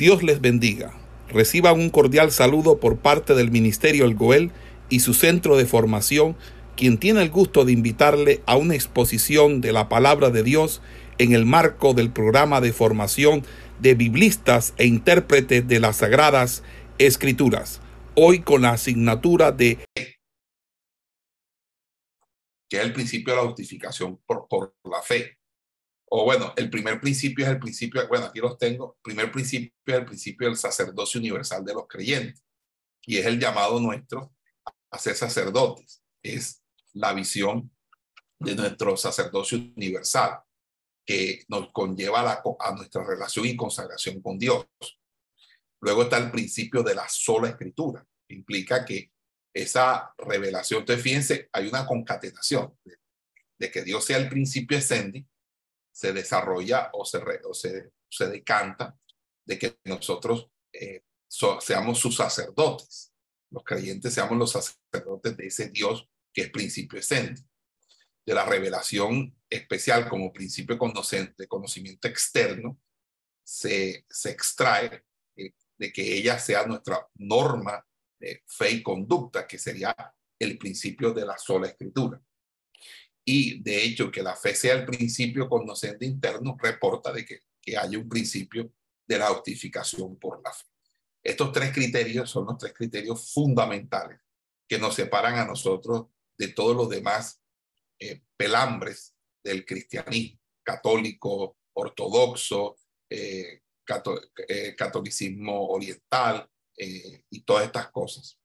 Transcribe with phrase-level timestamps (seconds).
[0.00, 0.94] Dios les bendiga.
[1.28, 4.50] Reciban un cordial saludo por parte del Ministerio El Goel
[4.88, 6.38] y su centro de formación,
[6.74, 10.80] quien tiene el gusto de invitarle a una exposición de la palabra de Dios
[11.18, 13.44] en el marco del programa de formación
[13.78, 16.62] de biblistas e intérpretes de las Sagradas
[16.96, 17.82] Escrituras,
[18.14, 19.80] hoy con la asignatura de
[22.70, 25.39] que es el principio de la justificación por, por la fe
[26.12, 29.94] o bueno, el primer principio es el principio, bueno, aquí los tengo, primer principio es
[29.94, 32.44] el principio del sacerdocio universal de los creyentes,
[33.06, 34.34] y es el llamado nuestro
[34.90, 37.70] a ser sacerdotes, es la visión
[38.40, 40.40] de nuestro sacerdocio universal,
[41.06, 44.66] que nos conlleva a, nuestra relación y consagración con Dios.
[45.80, 49.12] Luego está el principio de la sola escritura, implica que
[49.54, 52.76] esa revelación, entonces fíjense, hay una concatenación
[53.58, 55.24] de, que Dios sea el principio ascendi
[55.92, 57.20] se desarrolla o se,
[58.08, 58.96] se, decanta
[59.44, 63.12] de que nosotros eh, seamos sus sacerdotes,
[63.50, 67.48] los creyentes seamos los sacerdotes de ese Dios que es principio escéntrico,
[68.24, 70.78] de la revelación especial como principio
[71.36, 72.78] de conocimiento externo,
[73.42, 75.04] se, se extrae
[75.36, 77.84] eh, de que ella sea nuestra norma
[78.20, 79.94] de fe y conducta, que sería
[80.38, 82.20] el principio de la sola escritura
[83.24, 87.76] y de hecho que la fe sea el principio conocente interno, reporta de que, que
[87.76, 88.72] haya un principio
[89.06, 90.64] de la justificación por la fe.
[91.22, 94.20] Estos tres criterios son los tres criterios fundamentales
[94.68, 96.06] que nos separan a nosotros
[96.38, 97.42] de todos los demás
[97.98, 102.76] eh, pelambres del cristianismo, católico, ortodoxo,
[103.10, 103.62] eh,
[104.48, 108.38] eh, catolicismo oriental y todas estas cosas,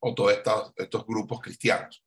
[0.00, 2.05] o todos estos, estos grupos cristianos.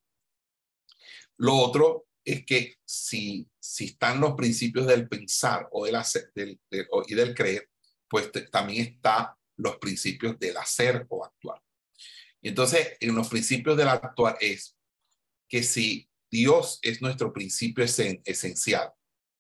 [1.39, 7.15] Lo otro es que si, si están los principios del pensar o del hacer y
[7.15, 7.69] del creer,
[8.09, 11.61] pues también están los principios del hacer o actuar.
[12.41, 14.77] Y entonces, en los principios del actuar es
[15.47, 18.91] que si Dios es nuestro principio esencial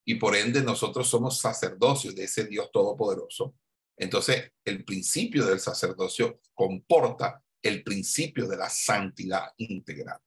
[0.05, 3.55] y por ende nosotros somos sacerdocios de ese Dios todopoderoso,
[3.97, 10.19] entonces el principio del sacerdocio comporta el principio de la santidad integral.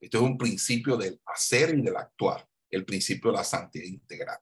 [0.00, 4.38] Esto es un principio del hacer y del actuar, el principio de la santidad integral.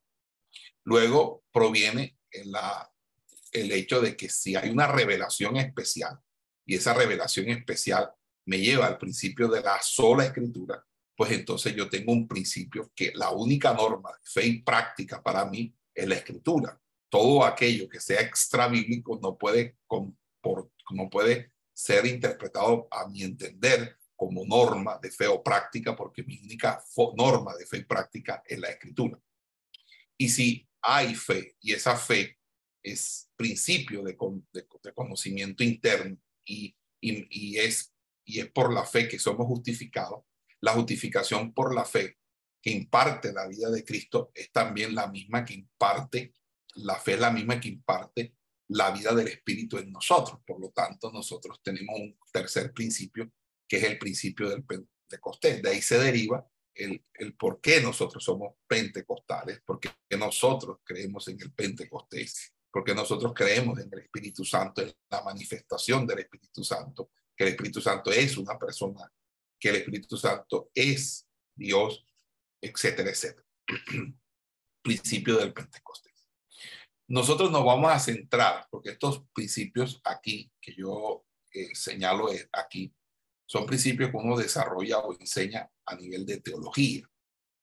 [0.85, 6.19] Luego proviene el hecho de que si hay una revelación especial
[6.65, 8.13] y esa revelación especial
[8.47, 10.83] me lleva al principio de la sola escritura,
[11.17, 15.45] pues entonces yo tengo un principio que la única norma de fe y práctica para
[15.45, 16.81] mí es la escritura.
[17.11, 23.98] Todo aquello que sea extra bíblico no puede, no puede ser interpretado a mi entender
[24.19, 26.83] como norma de fe o práctica, porque mi única
[27.17, 29.17] norma de fe y práctica es la escritura.
[30.17, 32.37] Y si hay fe y esa fe
[32.83, 34.17] es principio de,
[34.53, 40.25] de, conocimiento interno y, y, y, es, y es por la fe que somos justificados,
[40.63, 42.19] la justificación por la fe
[42.61, 46.35] que imparte la vida de Cristo es también la misma que imparte,
[46.75, 48.35] la fe es la misma que imparte
[48.71, 50.41] la vida del Espíritu en nosotros.
[50.45, 53.31] Por lo tanto, nosotros tenemos un tercer principio
[53.69, 55.63] que es el principio del Pentecostés.
[55.63, 61.41] De ahí se deriva el, el por qué nosotros somos pentecostales, porque nosotros creemos en
[61.41, 67.11] el Pentecostés, porque nosotros creemos en el Espíritu Santo, en la manifestación del Espíritu Santo,
[67.37, 69.13] que el Espíritu Santo es una persona,
[69.59, 72.05] que el Espíritu Santo es Dios,
[72.61, 73.47] etcétera, etcétera.
[74.83, 76.09] Principio del Pentecostés.
[77.09, 82.95] Nosotros nos vamos a centrar, porque estos principios aquí que yo eh, señalo aquí,
[83.49, 87.09] son principios que uno desarrolla o enseña a nivel de teología.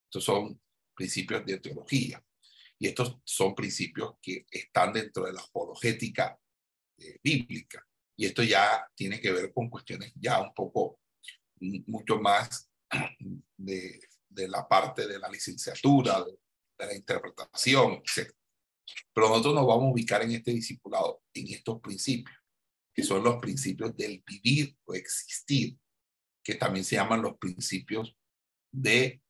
[0.05, 0.59] Estos son
[0.95, 2.23] principios de teología.
[2.79, 6.39] Y estos son principios que están dentro de la apologética
[6.97, 7.85] eh, bíblica.
[8.17, 10.99] Y esto ya tiene que ver con cuestiones ya un poco,
[11.59, 12.67] mucho más
[13.57, 16.31] de, de la parte de la licenciatura, de,
[16.79, 18.33] de la interpretación, etc.
[19.13, 22.35] Pero nosotros nos vamos a ubicar en este discipulado, en estos principios
[22.95, 25.77] que son los principios del vivir o existir,
[26.45, 28.15] que también se llaman los principios
[28.71, 29.21] de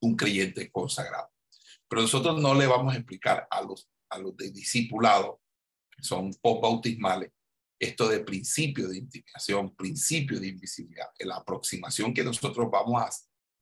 [0.00, 1.32] un creyente consagrado.
[1.88, 7.32] Pero nosotros no le vamos a explicar a los, a los de que son post-bautismales,
[7.78, 13.10] esto de principio de intimidación, principio de invisibilidad, la aproximación que nosotros vamos a,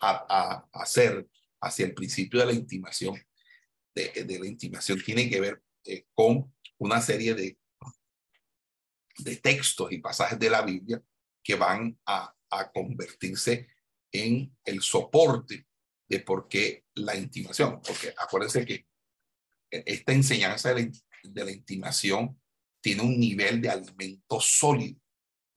[0.01, 1.29] a, a hacer
[1.61, 3.17] hacia el principio de la intimación,
[3.95, 7.57] de, de la intimación, tiene que ver eh, con una serie de
[9.19, 11.03] de textos y pasajes de la Biblia
[11.43, 13.69] que van a, a convertirse
[14.13, 15.67] en el soporte
[16.09, 17.81] de por qué la intimación.
[17.83, 18.87] Porque acuérdense que
[19.71, 20.93] esta enseñanza de la,
[21.25, 22.41] de la intimación
[22.81, 25.01] tiene un nivel de alimento sólido.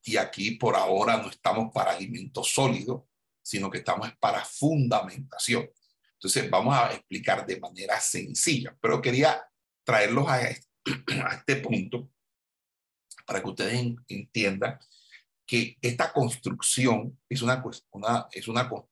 [0.03, 3.09] Y aquí por ahora no estamos para alimento sólido,
[3.41, 5.69] sino que estamos para fundamentación.
[6.13, 9.45] Entonces vamos a explicar de manera sencilla, pero quería
[9.83, 10.67] traerlos a este,
[11.23, 12.09] a este punto
[13.25, 14.79] para que ustedes entiendan
[15.47, 18.27] que esta construcción es una, es una,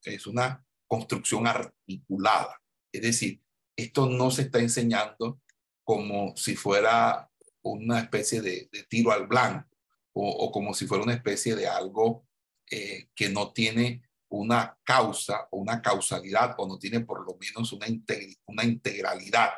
[0.01, 2.61] es una construcción articulada.
[2.91, 3.41] Es decir,
[3.75, 5.41] esto no se está enseñando
[5.83, 7.29] como si fuera
[7.61, 9.69] una especie de, tiro al blanco
[10.13, 12.25] o, como si fuera una especie de algo
[12.71, 17.73] eh, que no tiene una causa o una causalidad o no tiene por lo menos
[17.73, 17.87] una,
[18.45, 19.51] una integralidad.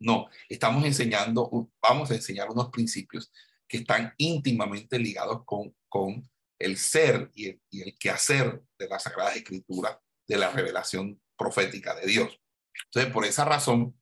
[0.00, 3.32] No, estamos enseñando, vamos a enseñar unos principios
[3.68, 6.28] que están íntimamente ligados con, con
[6.58, 11.94] el ser y el, y el quehacer de la Sagrada Escritura, de la revelación profética
[11.94, 12.40] de Dios.
[12.86, 13.98] Entonces, por esa razón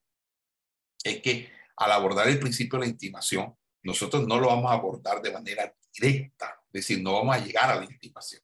[1.05, 5.21] es que al abordar el principio de la intimación, nosotros no lo vamos a abordar
[5.21, 8.43] de manera directa, es decir, no vamos a llegar a la intimación.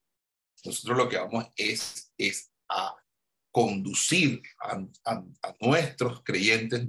[0.64, 2.96] Nosotros lo que vamos es, es a
[3.50, 5.22] conducir a,
[5.60, 6.86] nuestros creyentes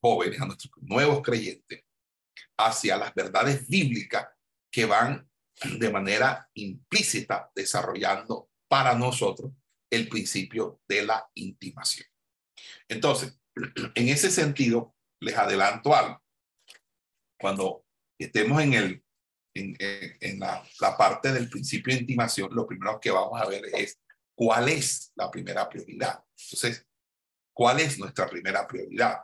[0.00, 1.84] jóvenes, a nuestros nuevos creyentes,
[2.58, 4.26] hacia las verdades bíblicas
[4.70, 5.28] que van
[5.78, 9.52] de manera implícita desarrollando para nosotros
[9.90, 12.06] el principio de la intimación.
[12.88, 13.38] Entonces,
[13.94, 16.22] en ese sentido, les adelanto algo.
[17.40, 17.86] Cuando
[18.18, 19.04] estemos en, el,
[19.54, 24.00] en, la, la, parte del principio de intimación, lo primero que vamos a ver es
[24.34, 26.22] cuál es la primera prioridad.
[26.36, 26.86] Entonces,
[27.52, 29.18] ¿cuál es nuestra primera prioridad?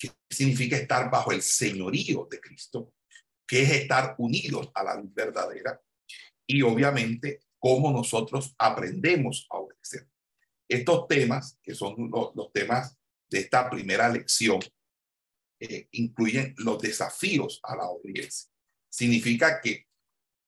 [0.00, 2.94] ¿Qué significa estar bajo el señorío de Cristo?
[3.46, 5.78] ¿Qué es estar unidos a la luz verdadera?
[6.46, 10.08] Y obviamente, cómo nosotros aprendemos a obedecer.
[10.66, 12.96] Estos temas, que son los, los temas
[13.28, 14.60] de esta primera lección,
[15.60, 18.50] eh, incluyen los desafíos a la obediencia.
[18.88, 19.86] Significa que,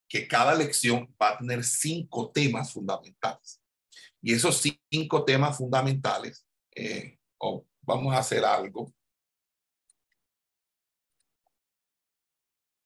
[0.08, 3.60] que cada lección va a tener cinco temas fundamentales.
[4.22, 7.18] Y esos cinco temas fundamentales, eh,
[7.82, 8.94] vamos a hacer algo.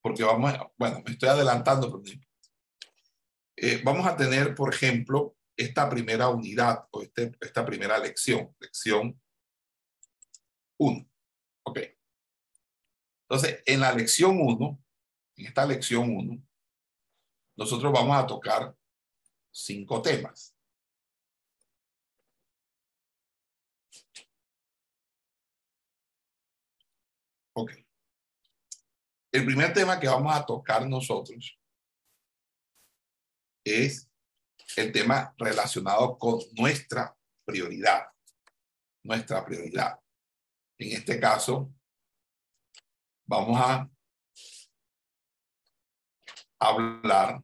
[0.06, 2.16] Porque vamos, a, bueno, me estoy adelantando, pero
[3.56, 9.20] eh, vamos a tener, por ejemplo, esta primera unidad o este, esta primera lección, lección
[10.78, 11.10] 1.
[11.64, 11.80] Ok.
[13.28, 14.80] Entonces, en la lección 1,
[15.38, 16.40] en esta lección 1,
[17.56, 18.76] nosotros vamos a tocar
[19.50, 20.54] cinco temas.
[27.54, 27.85] Ok.
[29.36, 31.60] El primer tema que vamos a tocar nosotros
[33.62, 34.10] es
[34.78, 38.06] el tema relacionado con nuestra prioridad.
[39.02, 40.00] Nuestra prioridad.
[40.78, 41.70] En este caso,
[43.26, 43.90] vamos a
[46.58, 47.42] hablar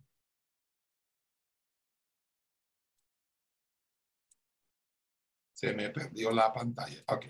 [5.52, 7.04] se me perdió la pantalla.
[7.08, 7.26] Ok.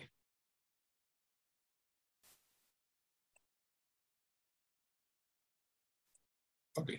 [6.74, 6.90] Ok.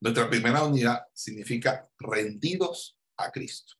[0.00, 3.74] Nuestra primera unidad significa rendidos a Cristo.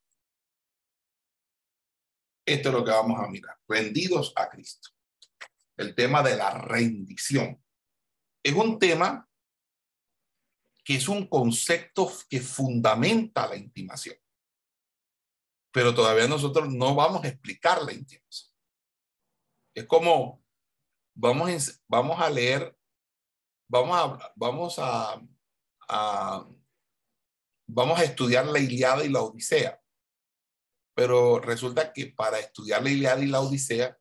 [2.45, 3.57] Esto es lo que vamos a mirar.
[3.67, 4.89] Rendidos a Cristo
[5.79, 7.63] el tema de la rendición.
[8.43, 9.27] Es un tema
[10.83, 14.17] que es un concepto que fundamenta la intimación.
[15.71, 18.51] Pero todavía nosotros no vamos a explicar la intimación.
[19.73, 20.43] Es como,
[21.13, 22.77] vamos, vamos a leer,
[23.69, 26.47] vamos a, vamos a,
[27.67, 29.81] vamos a estudiar la Iliada y la Odisea.
[30.93, 33.97] Pero resulta que para estudiar la Iliada y la Odisea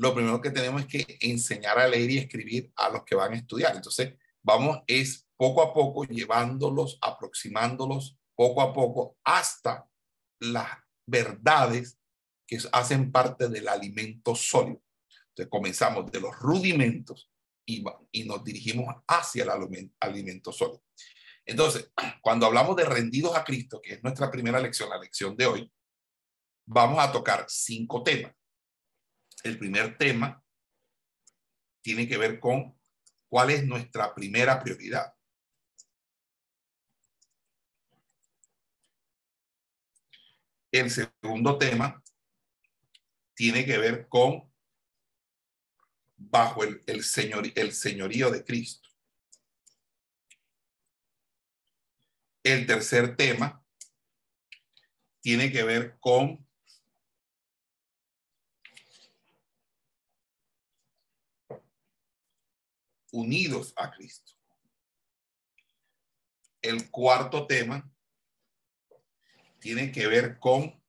[0.00, 3.34] lo primero que tenemos es que enseñar a leer y escribir a los que van
[3.34, 3.76] a estudiar.
[3.76, 9.86] Entonces, vamos es poco a poco llevándolos, aproximándolos poco a poco hasta
[10.38, 10.68] las
[11.06, 11.98] verdades
[12.46, 14.80] que hacen parte del alimento sólido.
[15.28, 17.30] Entonces, comenzamos de los rudimentos
[17.66, 17.84] y,
[18.24, 19.50] nos dirigimos hacia el
[20.00, 20.82] alimento, sólido.
[21.44, 21.90] Entonces,
[22.22, 25.72] cuando hablamos de rendidos a Cristo, que es nuestra primera lección, la lección de hoy,
[26.66, 28.32] vamos a tocar cinco temas
[29.42, 30.42] el primer tema
[31.82, 32.78] tiene que ver con
[33.28, 35.14] cuál es nuestra primera prioridad.
[40.72, 42.02] El segundo tema
[43.34, 44.49] tiene que ver con
[46.20, 48.88] bajo el, señor, el señorío de Cristo.
[52.42, 53.64] El tercer tema
[55.20, 56.46] tiene que ver con
[63.12, 64.32] unidos a Cristo.
[66.62, 67.90] El cuarto tema
[69.58, 70.82] tiene que ver con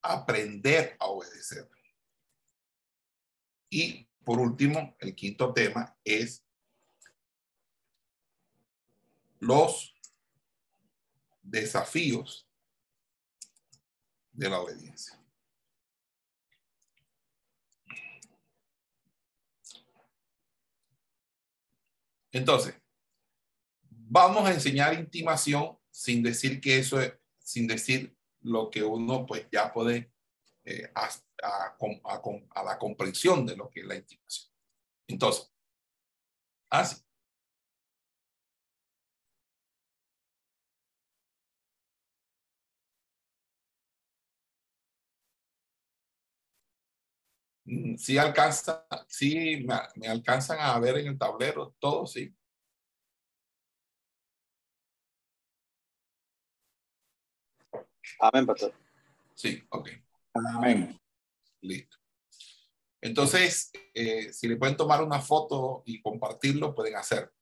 [0.00, 1.68] aprender a obedecer.
[3.72, 6.44] Y por último, el quinto tema es
[9.40, 9.94] los
[11.42, 12.46] desafíos
[14.30, 15.18] de la obediencia.
[22.30, 22.74] Entonces,
[23.88, 29.46] vamos a enseñar intimación sin decir que eso es, sin decir lo que uno pues
[29.50, 30.12] ya puede
[30.64, 31.08] eh, a,
[31.42, 34.52] a, la comprensión de lo que es la intimación.
[35.08, 35.52] Entonces,
[36.70, 37.02] así.
[47.64, 52.34] Mm, sí alcanza, sí me, me, alcanzan a ver en el tablero todo, sí.
[58.20, 58.72] Amén, pastor.
[59.34, 60.01] Sí, ok.
[60.34, 60.98] Amén.
[61.60, 61.96] Listo.
[63.00, 67.32] Entonces, eh, si le pueden tomar una foto y compartirlo, pueden hacer.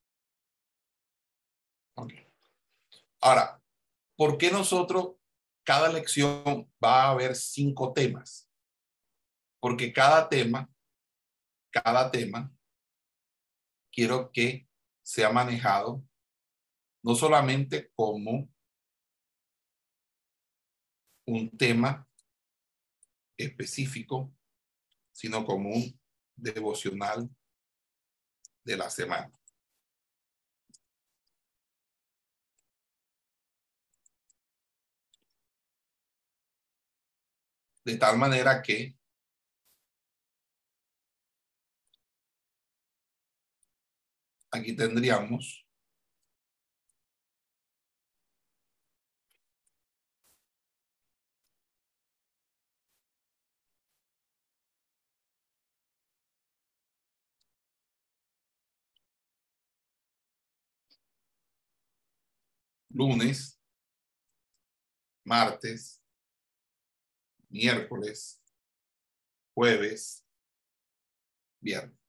[3.20, 3.62] Ahora,
[4.16, 5.16] ¿por qué nosotros,
[5.64, 8.50] cada lección va a haber cinco temas?
[9.60, 10.70] Porque cada tema,
[11.70, 12.50] cada tema,
[13.92, 14.66] quiero que
[15.02, 16.02] sea manejado
[17.02, 18.48] no solamente como
[21.26, 22.09] un tema
[23.42, 24.32] específico,
[25.12, 26.00] sino como un
[26.36, 27.28] devocional
[28.64, 29.30] de la semana.
[37.84, 38.94] De tal manera que
[44.50, 45.66] aquí tendríamos
[62.90, 63.58] lunes,
[65.24, 66.02] martes,
[67.48, 68.42] miércoles,
[69.54, 70.24] jueves,
[71.60, 71.99] viernes.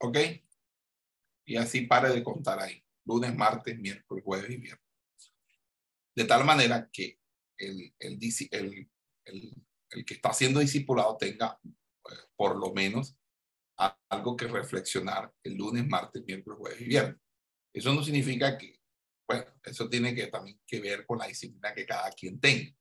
[0.00, 0.18] ¿Ok?
[1.46, 2.82] Y así pare de contar ahí.
[3.04, 4.86] Lunes, martes, miércoles, jueves y viernes.
[6.14, 7.18] De tal manera que
[7.56, 8.18] el, el,
[8.50, 9.54] el,
[9.90, 11.58] el que está siendo discipulado tenga
[12.02, 13.16] pues, por lo menos
[14.08, 17.20] algo que reflexionar el lunes, martes, miércoles, jueves y viernes.
[17.72, 18.80] Eso no significa que,
[19.26, 22.74] bueno, eso tiene que también que ver con la disciplina que cada quien tenga,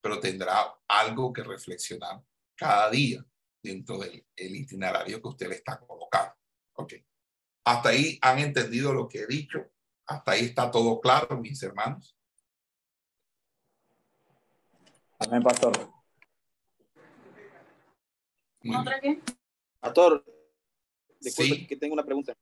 [0.00, 2.22] pero tendrá algo que reflexionar
[2.54, 3.24] cada día
[3.62, 6.34] dentro del itinerario que usted le está colocando.
[6.74, 6.94] Ok.
[7.64, 9.70] Hasta ahí han entendido lo que he dicho.
[10.06, 12.16] Hasta ahí está todo claro, mis hermanos.
[15.18, 15.72] Amén, pastor.
[18.78, 19.20] ¿Otra qué?
[19.80, 20.24] Pastor,
[21.20, 22.34] disculpe que tengo una pregunta.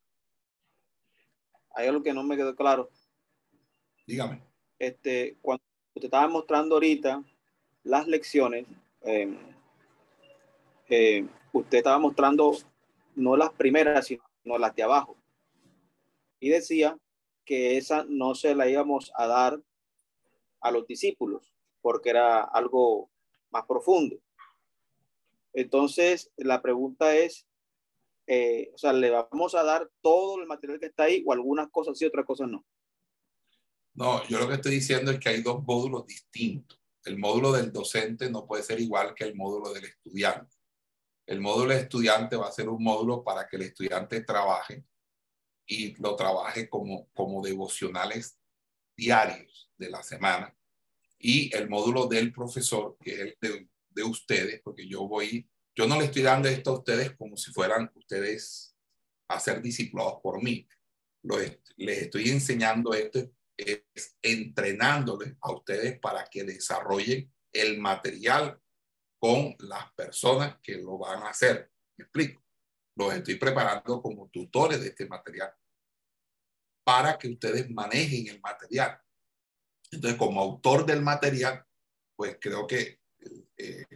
[1.74, 2.90] Hay algo que no me quedó claro.
[4.06, 4.42] Dígame.
[4.78, 5.62] Este, cuando
[5.94, 7.22] usted estaba mostrando ahorita
[7.84, 8.66] las lecciones,
[9.02, 9.38] eh,
[10.88, 12.56] eh, usted estaba mostrando
[13.20, 15.16] no las primeras, sino las de abajo.
[16.40, 16.98] Y decía
[17.44, 19.60] que esa no se la íbamos a dar
[20.60, 23.10] a los discípulos, porque era algo
[23.50, 24.16] más profundo.
[25.52, 27.46] Entonces, la pregunta es,
[28.26, 31.68] eh, o sea, ¿le vamos a dar todo el material que está ahí o algunas
[31.70, 32.64] cosas sí, otras cosas no?
[33.94, 36.80] No, yo lo que estoy diciendo es que hay dos módulos distintos.
[37.04, 40.59] El módulo del docente no puede ser igual que el módulo del estudiante.
[41.30, 44.84] El módulo de estudiante va a ser un módulo para que el estudiante trabaje
[45.64, 48.36] y lo trabaje como, como devocionales
[48.96, 50.52] diarios de la semana.
[51.20, 55.86] Y el módulo del profesor, que es el de, de ustedes, porque yo voy, yo
[55.86, 58.74] no le estoy dando esto a ustedes como si fueran ustedes
[59.28, 60.66] a ser discipulados por mí.
[61.76, 63.20] Les estoy enseñando esto,
[63.56, 68.59] es entrenándoles a ustedes para que desarrollen el material
[69.20, 71.70] con las personas que lo van a hacer.
[71.96, 72.42] ¿Me explico?
[72.96, 75.52] Los estoy preparando como tutores de este material
[76.82, 79.00] para que ustedes manejen el material.
[79.92, 81.64] Entonces, como autor del material,
[82.16, 83.00] pues creo que
[83.56, 83.86] eh,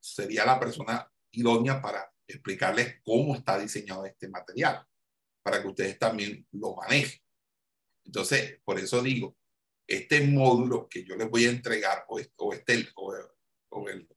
[0.00, 4.84] sería la persona idónea para explicarles cómo está diseñado este material,
[5.42, 7.20] para que ustedes también lo manejen.
[8.04, 9.36] Entonces, por eso digo,
[9.86, 12.18] este módulo que yo les voy a entregar o,
[12.52, 13.14] este, o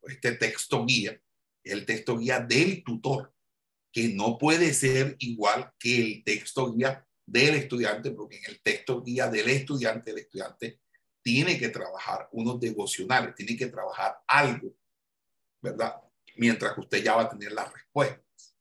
[0.08, 1.20] este texto guía,
[1.64, 3.34] el texto guía del tutor,
[3.92, 9.02] que no puede ser igual que el texto guía del estudiante, porque en el texto
[9.02, 10.80] guía del estudiante, el estudiante
[11.22, 14.74] tiene que trabajar unos devocionales, tiene que trabajar algo,
[15.62, 15.96] ¿verdad?
[16.38, 18.56] Mientras que usted ya va a tener las respuestas.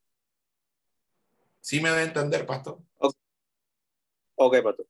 [1.61, 2.81] ¿Sí me debe entender, pastor?
[4.37, 4.89] Ok, pastor.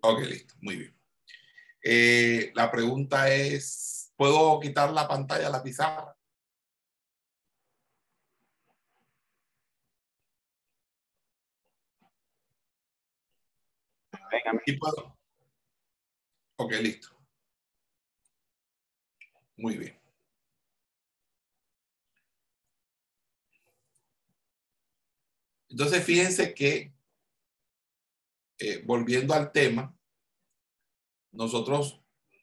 [0.00, 0.96] Ok, listo, muy bien.
[1.82, 6.14] Eh, la pregunta es, ¿puedo quitar la pantalla, la pizarra?
[14.30, 15.16] Venga, puedo?
[16.58, 17.08] Ok, listo.
[19.56, 19.98] Muy bien.
[25.70, 26.92] Entonces, fíjense que,
[28.58, 29.96] eh, volviendo al tema,
[31.32, 31.99] nosotros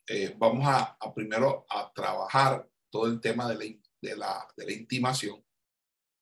[0.07, 3.65] eh, vamos a, primero a trabajar todo el tema de la,
[4.01, 5.45] de la, de la, intimación,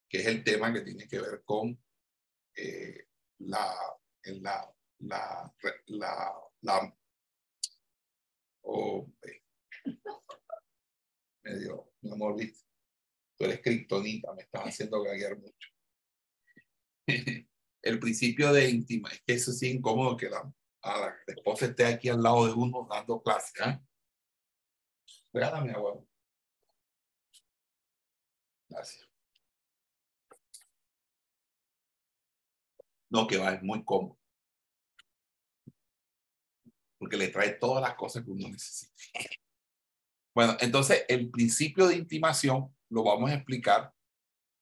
[0.09, 1.79] que es el tema que tiene que ver con
[2.55, 3.07] eh,
[3.39, 3.75] la,
[4.23, 5.53] la, la,
[5.85, 6.97] la, la
[8.63, 9.07] oh,
[11.43, 12.65] medio, mi amor, ¿viste?
[13.37, 15.69] Tú eres criptonita, me estás haciendo gaguear mucho.
[17.83, 20.51] el principio de íntima, es que eso sí incómodo que la,
[20.85, 23.51] a la esposa esté aquí al lado de uno dando clase.
[23.63, 23.79] ¿eh?
[25.33, 25.99] Regálame agua.
[28.69, 29.09] Gracias.
[33.09, 34.19] No, que va, es muy cómodo.
[36.99, 38.93] Porque le trae todas las cosas que uno necesita.
[40.35, 43.91] Bueno, entonces el principio de intimación lo vamos a explicar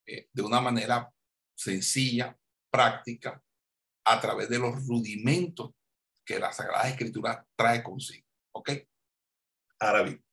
[0.05, 1.12] eh, de una manera
[1.55, 2.38] sencilla,
[2.69, 3.43] práctica,
[4.05, 5.71] a través de los rudimentos
[6.25, 8.25] que la Sagrada Escritura trae consigo.
[8.53, 8.71] ¿Ok?
[9.79, 10.23] Ahora bien,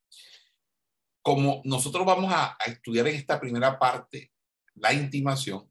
[1.22, 4.32] como nosotros vamos a, estudiar en esta primera parte
[4.74, 5.70] la intimación,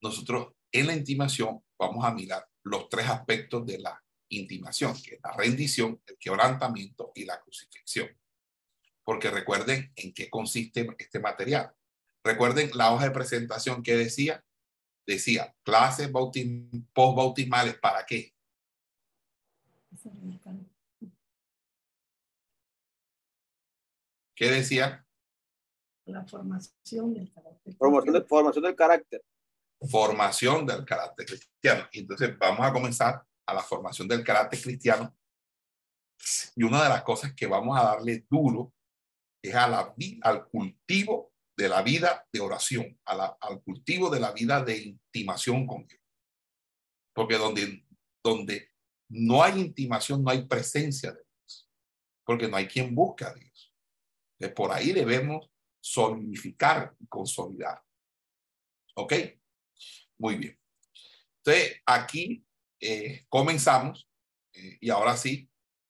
[0.00, 5.20] nosotros en la intimación vamos a mirar los tres aspectos de la intimación, que es
[5.22, 8.08] la rendición, el quebrantamiento y la crucifixión.
[9.04, 11.72] Porque recuerden en qué consiste este material.
[12.24, 14.44] Recuerden la hoja de presentación que decía,
[15.06, 16.10] decía clases
[16.92, 18.35] postbautismales, ¿para qué?
[24.34, 25.06] ¿Qué decía?
[26.04, 27.74] La formación del carácter.
[27.74, 29.24] Formación, de, formación del carácter.
[29.90, 31.88] Formación del carácter cristiano.
[31.92, 35.16] Entonces vamos a comenzar a la formación del carácter cristiano.
[36.54, 38.72] Y una de las cosas que vamos a darle duro
[39.42, 44.20] es a la, al cultivo de la vida de oración, a la, al cultivo de
[44.20, 46.02] la vida de intimación con Dios.
[47.14, 47.86] Porque donde,
[48.22, 48.75] donde
[49.08, 51.68] no hay intimación, no hay presencia de Dios,
[52.24, 53.74] porque no hay quien busque a Dios.
[54.38, 57.82] De por ahí debemos solidificar y consolidar.
[58.94, 59.12] ¿Ok?
[60.18, 60.58] Muy bien.
[61.38, 62.44] Entonces, aquí
[62.80, 64.08] eh, comenzamos
[64.52, 65.48] eh, y ahora sí,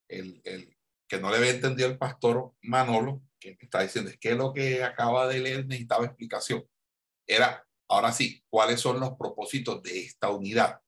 [0.08, 0.76] el, el,
[1.08, 4.52] que no le había entendido el pastor Manolo, que me está diciendo es que lo
[4.52, 6.68] que acaba de leer necesitaba explicación.
[7.26, 10.80] Era, ahora sí, cuáles son los propósitos de esta unidad.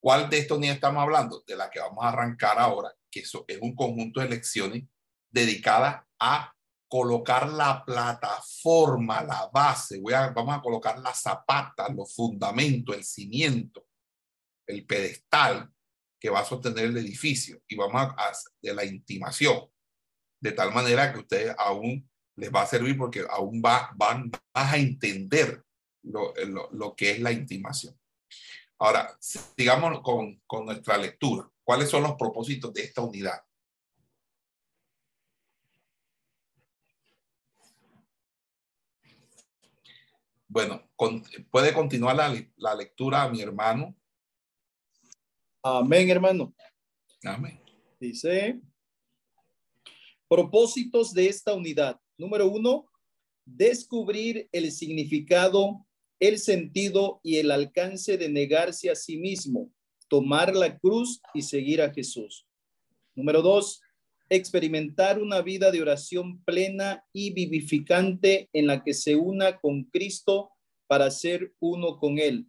[0.00, 1.42] ¿Cuál de estos ni estamos hablando?
[1.46, 4.84] De la que vamos a arrancar ahora, que eso es un conjunto de lecciones
[5.30, 6.54] dedicadas a
[6.88, 13.04] colocar la plataforma, la base, voy a, vamos a colocar la zapata, los fundamentos, el
[13.04, 13.86] cimiento,
[14.66, 15.70] el pedestal
[16.18, 19.70] que va a sostener el edificio y vamos a, de la intimación,
[20.40, 24.76] de tal manera que ustedes aún les va a servir porque aún va, van, a
[24.76, 25.62] entender
[26.02, 27.99] lo, lo, lo que es la intimación.
[28.82, 31.46] Ahora, sigamos con, con nuestra lectura.
[31.62, 33.38] ¿Cuáles son los propósitos de esta unidad?
[40.48, 40.90] Bueno,
[41.50, 43.94] puede continuar la, la, lectura, mi hermano.
[45.62, 46.54] Amén, hermano.
[47.22, 47.60] Amén.
[48.00, 48.62] Dice,
[50.26, 52.00] propósitos de esta unidad.
[52.16, 52.90] Número uno,
[53.44, 55.86] descubrir el significado
[56.20, 59.72] el sentido y el alcance de negarse a sí mismo,
[60.08, 62.46] tomar la cruz y seguir a Jesús.
[63.14, 63.80] Número dos,
[64.28, 70.50] experimentar una vida de oración plena y vivificante en la que se una con Cristo
[70.86, 72.46] para ser uno con Él.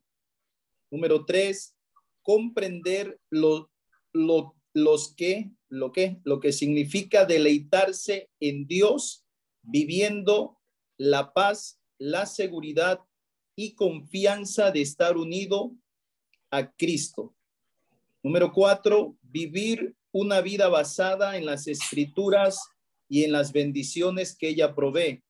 [0.91, 1.75] Número tres,
[2.21, 3.71] comprender lo,
[4.13, 9.25] lo, los que, lo que, lo que significa deleitarse en Dios,
[9.61, 10.59] viviendo
[10.97, 12.99] la paz, la seguridad
[13.55, 15.71] y confianza de estar unido
[16.49, 17.33] a Cristo.
[18.23, 22.59] Número cuatro, vivir una vida basada en las escrituras
[23.07, 25.23] y en las bendiciones que ella provee.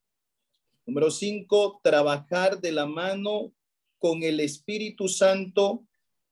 [0.85, 3.53] Número cinco, trabajar de la mano
[3.99, 5.85] con el Espíritu Santo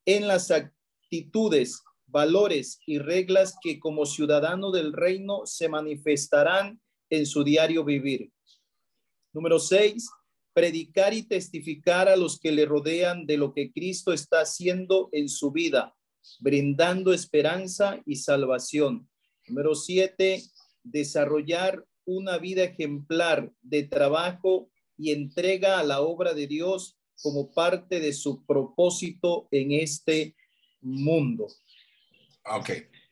[0.06, 7.44] en las actitudes, valores y reglas que como ciudadano del reino se manifestarán en su
[7.44, 8.32] diario vivir.
[9.32, 10.10] Número seis,
[10.60, 15.30] predicar y testificar a los que le rodean de lo que Cristo está haciendo en
[15.30, 15.96] su vida,
[16.42, 19.10] brindando esperanza y salvación.
[19.48, 20.44] Número siete,
[20.84, 28.02] desarrollar una vida ejemplar de trabajo y entrega a la obra de Dios como parte
[28.02, 30.36] de su propósito en este
[30.82, 31.48] mundo.
[32.48, 32.72] Ok,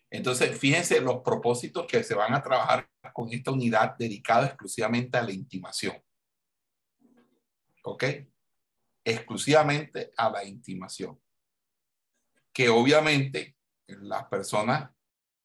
[0.10, 5.24] entonces fíjense los propósitos que se van a trabajar con esta unidad dedicada exclusivamente a
[5.24, 5.96] la intimación.
[7.88, 8.04] ¿Ok?
[9.06, 11.18] Exclusivamente a la intimación.
[12.54, 13.56] Que obviamente
[13.88, 14.92] las personas,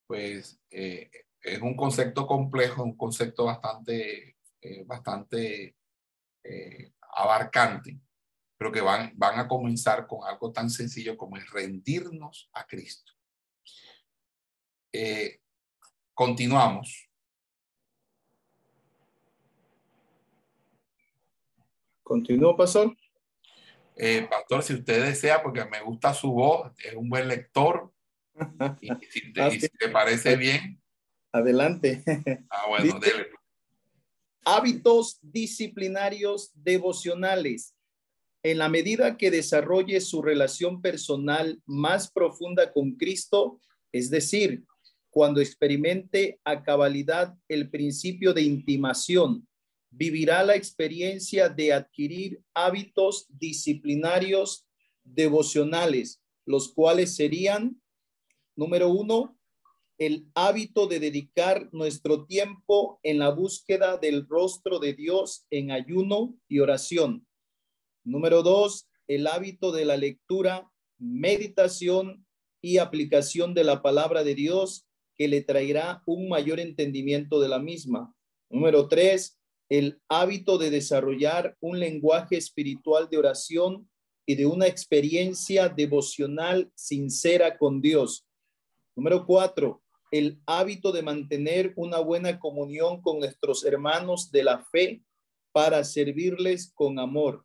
[0.09, 1.09] pues, eh,
[1.41, 5.77] es un concepto complejo, un concepto bastante, eh, bastante
[6.43, 8.01] eh, abarcante,
[8.59, 13.13] pero que van, van a comenzar con algo tan sencillo como el rendirnos a Cristo.
[16.15, 17.12] continuamos.
[22.13, 22.95] Continúo, pastor.
[23.97, 27.91] Eh, pastor, si usted desea, porque me gusta su voz, es un buen lector.
[28.83, 30.79] Y si te, si te parece bien.
[31.33, 32.05] Adelante.
[32.51, 33.29] Ah, bueno, dele.
[34.45, 37.75] Hábitos disciplinarios devocionales.
[38.43, 43.59] En la medida que desarrolle su relación personal más profunda con Cristo,
[43.91, 44.65] es decir,
[45.09, 49.49] cuando experimente a cabalidad el principio de intimación
[49.93, 54.67] vivirá la experiencia de adquirir hábitos disciplinarios
[55.05, 57.81] devocionales, los cuales serían,
[58.57, 59.39] número uno,
[59.99, 66.37] el hábito de dedicar nuestro tiempo en la búsqueda del rostro de Dios en ayuno
[66.49, 67.27] y oración.
[68.03, 72.27] Número dos, el hábito de la lectura, meditación
[72.63, 77.59] y aplicación de la palabra de Dios que le traerá un mayor entendimiento de la
[77.59, 78.15] misma.
[78.49, 83.89] Número tres, el hábito de desarrollar un lenguaje espiritual de oración
[84.27, 88.27] y de una experiencia devocional sincera con Dios.
[88.95, 95.03] Número cuatro, el hábito de mantener una buena comunión con nuestros hermanos de la fe
[95.53, 97.45] para servirles con amor.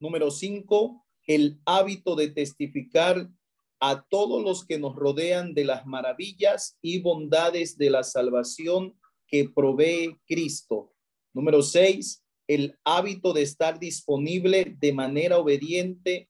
[0.00, 3.30] Número cinco, el hábito de testificar
[3.78, 9.48] a todos los que nos rodean de las maravillas y bondades de la salvación que
[9.48, 10.91] provee Cristo.
[11.34, 16.28] Número seis, el hábito de estar disponible de manera obediente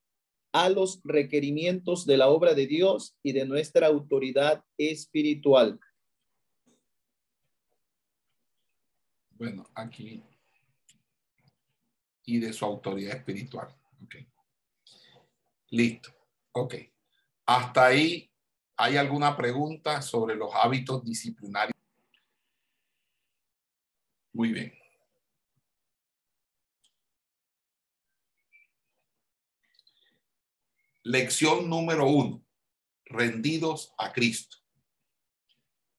[0.53, 5.81] a los requerimientos de la obra de Dios y de nuestra autoridad espiritual.
[9.31, 10.23] Bueno, aquí.
[12.25, 13.75] Y de su autoridad espiritual.
[14.05, 14.17] Ok.
[15.71, 16.11] Listo.
[16.53, 16.75] Ok.
[17.47, 18.31] Hasta ahí,
[18.77, 21.73] ¿hay alguna pregunta sobre los hábitos disciplinarios?
[24.33, 24.82] Muy bien.
[31.05, 32.47] Lección número uno,
[33.07, 34.59] rendidos a Cristo.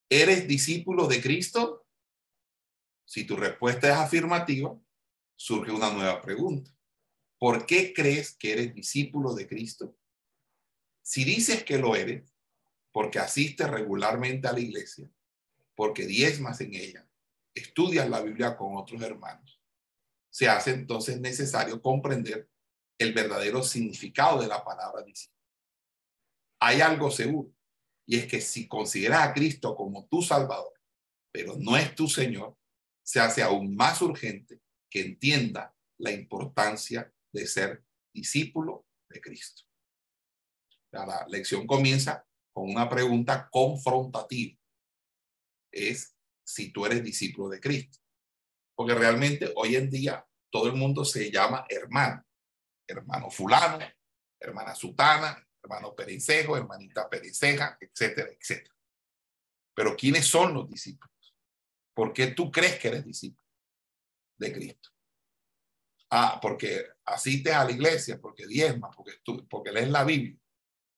[0.09, 1.85] ¿Eres discípulo de Cristo?
[3.03, 4.79] Si tu respuesta es afirmativa,
[5.35, 6.73] surge una nueva pregunta.
[7.37, 9.93] ¿Por qué crees que eres discípulo de Cristo?
[11.01, 12.33] Si dices que lo eres,
[12.93, 15.09] porque asistes regularmente a la iglesia,
[15.75, 17.05] porque diezmas en ella,
[17.53, 19.61] estudias la Biblia con otros hermanos,
[20.29, 22.49] se hace entonces necesario comprender
[22.97, 25.39] el verdadero significado de la palabra discípulo.
[26.59, 27.53] Hay algo seguro,
[28.05, 30.73] y es que si consideras a Cristo como tu Salvador,
[31.31, 32.57] pero no es tu Señor,
[33.03, 39.63] se hace aún más urgente que entienda la importancia de ser discípulo de Cristo.
[40.91, 44.57] La lección comienza con una pregunta confrontativa.
[45.71, 47.97] Es si tú eres discípulo de Cristo.
[48.75, 52.23] Porque realmente hoy en día todo el mundo se llama hermano
[52.87, 53.79] hermano fulano,
[54.39, 58.75] hermana sutana, hermano perencejo, hermanita perenceja, etcétera, etcétera.
[59.73, 61.35] Pero ¿quiénes son los discípulos?
[61.93, 63.47] ¿Por qué tú crees que eres discípulo
[64.37, 64.89] de Cristo?
[66.09, 69.13] Ah, porque asistes a la iglesia, porque diezmas, porque,
[69.49, 70.37] porque lees la Biblia.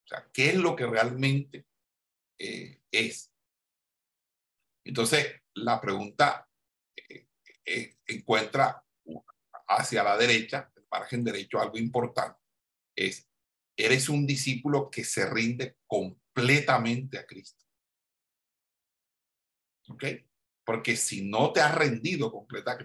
[0.04, 1.66] O sea, ¿qué es lo que realmente
[2.38, 3.32] eh, es?
[4.84, 6.48] Entonces, la pregunta
[6.94, 7.28] eh,
[7.64, 8.84] eh, encuentra
[9.68, 12.38] hacia la derecha, margen derecho, algo importante.
[12.94, 13.28] Es,
[13.76, 17.64] eres un discípulo que se rinde completamente a Cristo.
[19.88, 20.04] ¿Ok?
[20.64, 22.76] Porque si no te has rendido completa,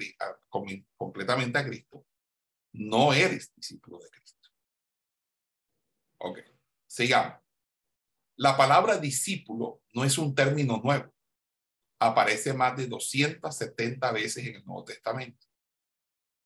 [0.95, 2.05] completamente a Cristo,
[2.73, 4.49] no eres discípulo de Cristo.
[6.19, 6.39] Ok,
[6.85, 7.39] sigamos.
[8.35, 11.11] La palabra discípulo no es un término nuevo.
[11.99, 15.47] Aparece más de 270 veces en el Nuevo Testamento.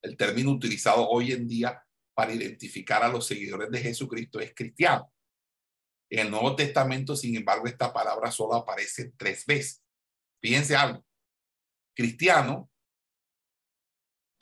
[0.05, 5.11] El término utilizado hoy en día para identificar a los seguidores de Jesucristo es cristiano.
[6.09, 9.83] En el Nuevo Testamento, sin embargo, esta palabra solo aparece tres veces.
[10.39, 11.03] Fíjense algo.
[11.95, 12.69] Cristiano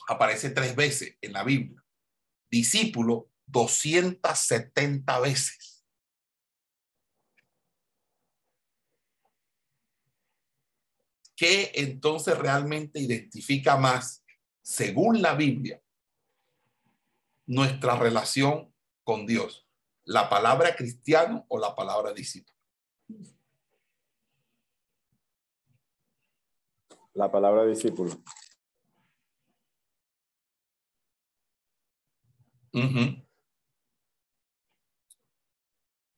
[0.10, 1.82] aparece tres veces en la Biblia.
[2.52, 5.86] Discípulo 270 veces.
[11.36, 14.23] ¿Qué entonces realmente identifica más,
[14.63, 15.80] según la Biblia,
[17.45, 18.73] nuestra relación
[19.04, 19.67] con Dios?
[20.06, 22.58] ¿La palabra cristiano o la palabra discípulo?
[27.13, 28.12] La palabra discípulo.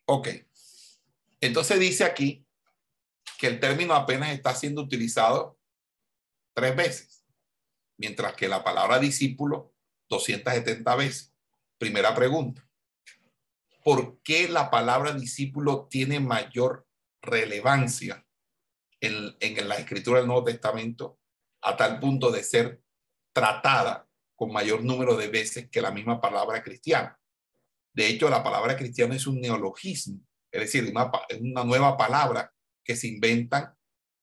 [0.05, 0.27] Ok.
[1.41, 2.47] Entonces dice aquí
[3.37, 5.59] que el término apenas está siendo utilizado
[6.53, 7.14] tres veces,
[7.97, 9.73] mientras que la palabra discípulo
[10.09, 11.33] 270 veces.
[11.77, 12.67] Primera pregunta.
[13.83, 16.87] ¿Por qué la palabra discípulo tiene mayor
[17.21, 18.25] relevancia
[18.99, 21.19] en, en la escritura del Nuevo Testamento
[21.61, 22.81] a tal punto de ser
[23.33, 27.19] tratada con mayor número de veces que la misma palabra cristiana.
[27.93, 30.19] De hecho, la palabra cristiano es un neologismo,
[30.51, 32.53] es decir, una, una nueva palabra
[32.83, 33.73] que se inventan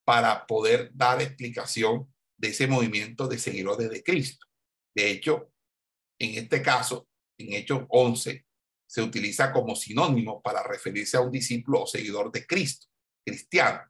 [0.05, 2.12] para poder dar explicación
[2.43, 4.47] de ese movimiento de seguidores de Cristo.
[4.95, 5.53] De hecho,
[6.19, 8.45] en este caso, en Hechos 11,
[8.85, 12.89] se utiliza como sinónimo para referirse a un discípulo o seguidor de Cristo,
[13.25, 13.81] cristiano.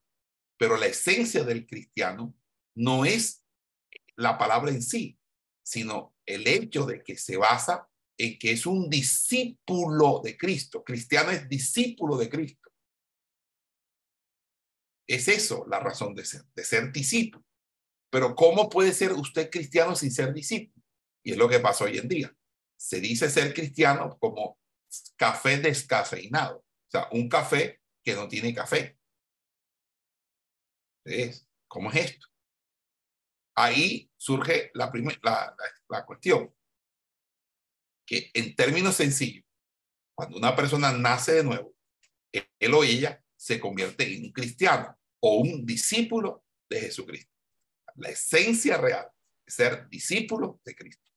[0.59, 2.35] Pero la esencia del cristiano
[2.77, 3.43] no es
[4.17, 5.19] la palabra en sí,
[5.65, 7.88] sino el hecho de que se basa
[8.19, 10.85] en que es un discípulo de Cristo.
[10.85, 12.71] Cristiano es discípulo de Cristo.
[15.09, 17.45] Es eso la razón de ser, de ser discípulo.
[18.12, 20.85] Pero ¿cómo puede ser usted cristiano sin ser discípulo?
[21.25, 22.37] Y es lo que pasa hoy en día.
[22.77, 24.59] Se dice ser cristiano como
[25.16, 26.59] café descafeinado.
[26.59, 28.98] O sea, un café que no tiene café.
[31.05, 31.48] ¿Es?
[31.68, 32.27] ¿Cómo es esto?
[33.55, 34.90] ahí surge la,
[35.22, 35.57] la,
[35.88, 36.55] la, cuestión,
[38.07, 39.44] que en términos sencillos,
[40.14, 41.75] cuando una persona nace de nuevo,
[42.33, 47.32] él o ella se convierte en un cristiano o un discípulo de Jesucristo.
[47.97, 49.09] La esencia real
[49.47, 51.11] ser discípulo de Cristo.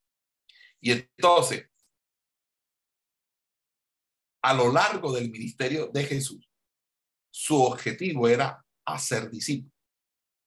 [0.81, 1.69] Y entonces,
[4.43, 6.47] a lo largo del ministerio de Jesús,
[7.31, 9.73] su objetivo era hacer discípulos.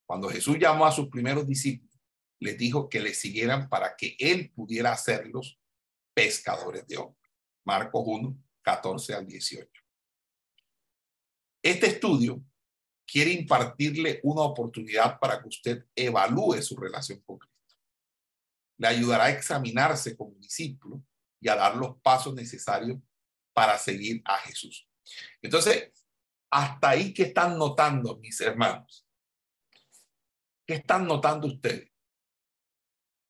[0.07, 1.99] Cuando Jesús llamó a sus primeros discípulos,
[2.41, 5.59] les dijo que le siguieran para que él pudiera hacerlos
[6.15, 7.31] pescadores de hombres.
[7.65, 9.69] Marcos 1, 14 al 18.
[11.63, 12.43] Este estudio
[13.11, 17.77] quiere impartirle una oportunidad para que usted evalúe su relación con Cristo.
[18.77, 21.03] Le ayudará a examinarse como discípulo
[21.41, 22.99] y a dar los pasos necesarios
[23.55, 24.87] para seguir a Jesús.
[25.41, 25.91] Entonces,
[26.51, 29.07] hasta ahí que están notando, mis hermanos.
[30.67, 31.91] ¿Qué están notando ustedes?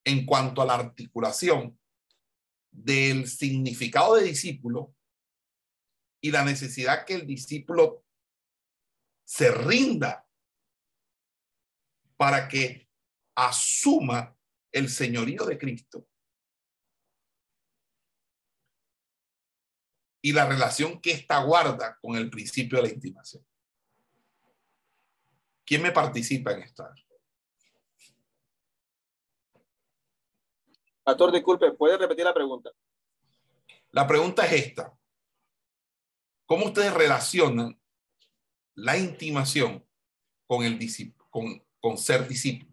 [0.05, 1.79] En cuanto a la articulación
[2.71, 4.95] del significado de discípulo
[6.21, 8.05] y la necesidad que el discípulo
[9.29, 10.27] se rinda
[12.17, 12.89] para que
[13.35, 14.35] asuma
[14.73, 16.09] el señorío de Cristo
[20.23, 23.47] y la relación que ésta guarda con el principio de la intimación.
[25.63, 26.89] ¿Quién me participa en esto?
[31.05, 32.71] Pastor, disculpe, ¿puede repetir la pregunta?
[33.91, 34.99] La pregunta es esta.
[36.47, 37.78] ¿Cómo ustedes relacionan
[38.79, 39.85] la intimación
[40.47, 40.79] con, el
[41.31, 42.73] con, con ser discípulo?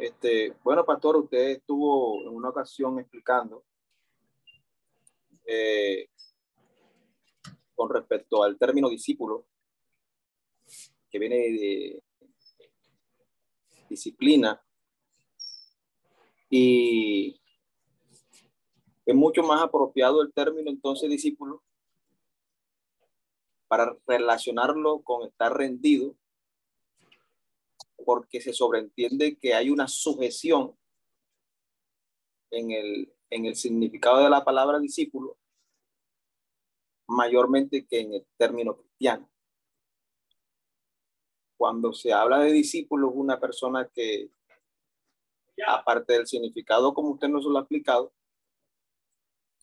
[0.00, 3.64] Este, bueno, pastor, usted estuvo en una ocasión explicando
[5.44, 6.08] eh,
[7.74, 9.46] con respecto al término discípulo,
[11.08, 12.02] que viene de
[13.88, 14.62] disciplina,
[16.50, 17.40] y
[19.04, 21.62] es mucho más apropiado el término entonces discípulo
[23.68, 26.14] para relacionarlo con estar rendido,
[28.04, 30.74] porque se sobreentiende que hay una sujeción
[32.50, 35.36] en el, en el significado de la palabra discípulo,
[37.06, 39.28] mayormente que en el término cristiano.
[41.58, 44.30] Cuando se habla de discípulo, una persona que,
[45.66, 48.14] aparte del significado como usted nos lo ha explicado,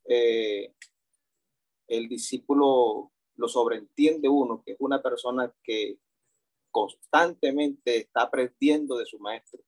[0.07, 0.73] eh,
[1.87, 5.97] el discípulo lo sobreentiende uno, que es una persona que
[6.69, 9.63] constantemente está aprendiendo de su maestro,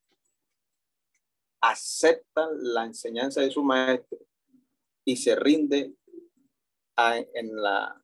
[1.62, 4.20] acepta la enseñanza de su maestro
[5.06, 5.96] y se rinde
[6.98, 8.04] en, la,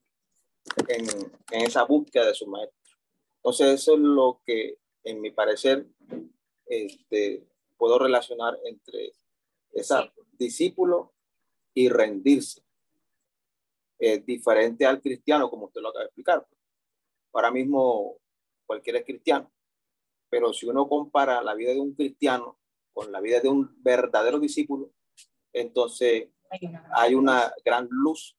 [0.87, 1.05] en,
[1.51, 2.82] esa búsqueda de su maestro.
[3.43, 5.85] Entonces eso es lo que, en mi parecer,
[6.65, 9.11] este, puedo relacionar entre
[9.73, 11.13] esa discípulo
[11.73, 12.63] y rendirse.
[13.99, 16.47] Es diferente al cristiano, como usted lo acaba de explicar.
[17.33, 18.17] Ahora mismo
[18.65, 19.51] cualquiera es cristiano,
[20.29, 22.57] pero si uno compara la vida de un cristiano
[22.93, 24.93] con la vida de un verdadero discípulo,
[25.51, 26.29] entonces
[26.95, 28.37] hay una gran luz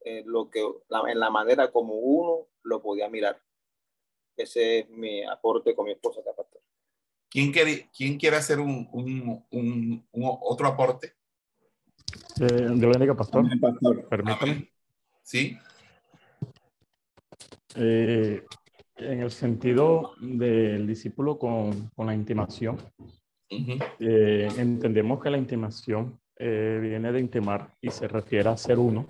[0.00, 3.42] en, lo que, en la manera como uno lo podía mirar.
[4.38, 6.60] Ese es mi aporte con mi esposa, pastor.
[7.28, 11.14] ¿Quién quiere, quién quiere hacer un, un, un, otro aporte?
[12.40, 13.44] Eh, Dios bendiga, pastor.
[13.60, 14.08] pastor.
[14.08, 14.70] Permítame.
[15.22, 15.58] Sí.
[17.74, 18.44] Eh,
[18.96, 22.78] en el sentido del discípulo con, con la intimación,
[23.50, 29.06] eh, entendemos que la intimación eh, viene de intimar y se refiere a ser uno.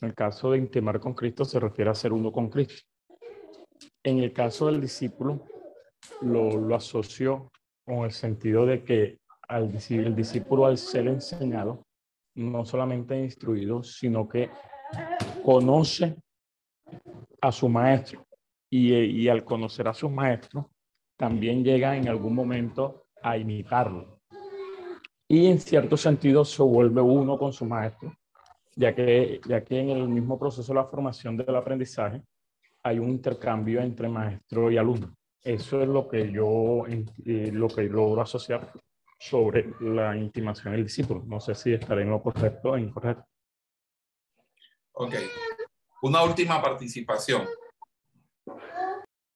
[0.00, 2.93] En el caso de intimar con Cristo se refiere a ser uno con Cristo.
[4.04, 5.40] En el caso del discípulo,
[6.20, 7.50] lo, lo asoció
[7.86, 11.86] con el sentido de que al, el discípulo al ser enseñado,
[12.36, 14.50] no solamente instruido, sino que
[15.42, 16.16] conoce
[17.40, 18.26] a su maestro
[18.70, 20.70] y, y al conocer a su maestro,
[21.16, 24.20] también llega en algún momento a imitarlo.
[25.26, 28.14] Y en cierto sentido se vuelve uno con su maestro,
[28.76, 32.22] ya que, ya que en el mismo proceso de la formación del aprendizaje
[32.84, 35.16] hay un intercambio entre maestro y alumno.
[35.42, 38.72] Eso es lo que yo, eh, lo que logro asociar
[39.18, 41.22] sobre la intimación del discípulo.
[41.26, 43.26] No sé si estaré en lo correcto o incorrecto.
[44.92, 45.14] Ok.
[46.02, 47.46] Una última participación.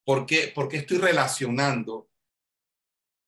[0.05, 2.09] ¿Por qué, estoy relacionando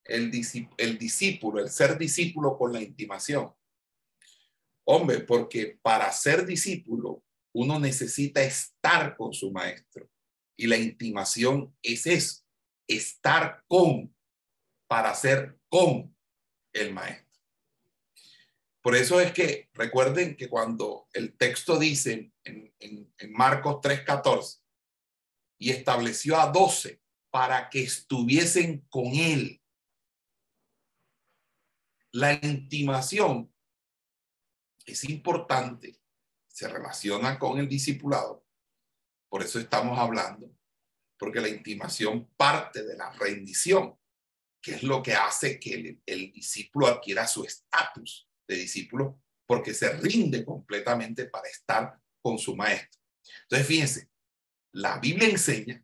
[0.05, 0.31] el,
[0.77, 3.53] el discípulo, el ser discípulo con la intimación?
[4.85, 10.09] Hombre, porque para ser discípulo uno necesita estar con su maestro.
[10.57, 12.43] Y la intimación es eso,
[12.87, 14.15] estar con,
[14.89, 16.15] para ser con
[16.73, 17.31] el maestro.
[18.83, 24.61] Por eso es que recuerden que cuando el texto dice en, en, Marcos 3:14,
[25.59, 29.63] y estableció a doce para que estuviesen con él.
[32.13, 33.55] La intimación
[34.87, 36.00] es importante,
[36.61, 38.45] se relaciona con el discipulado,
[39.31, 40.55] por eso estamos hablando,
[41.19, 43.99] porque la intimación parte de la rendición,
[44.63, 49.91] que es lo que hace que el, discípulo adquiera su estatus de discípulo, porque se
[49.97, 53.01] rinde completamente para estar con su maestro.
[53.45, 54.11] Entonces, fíjense,
[54.75, 55.83] la Biblia enseña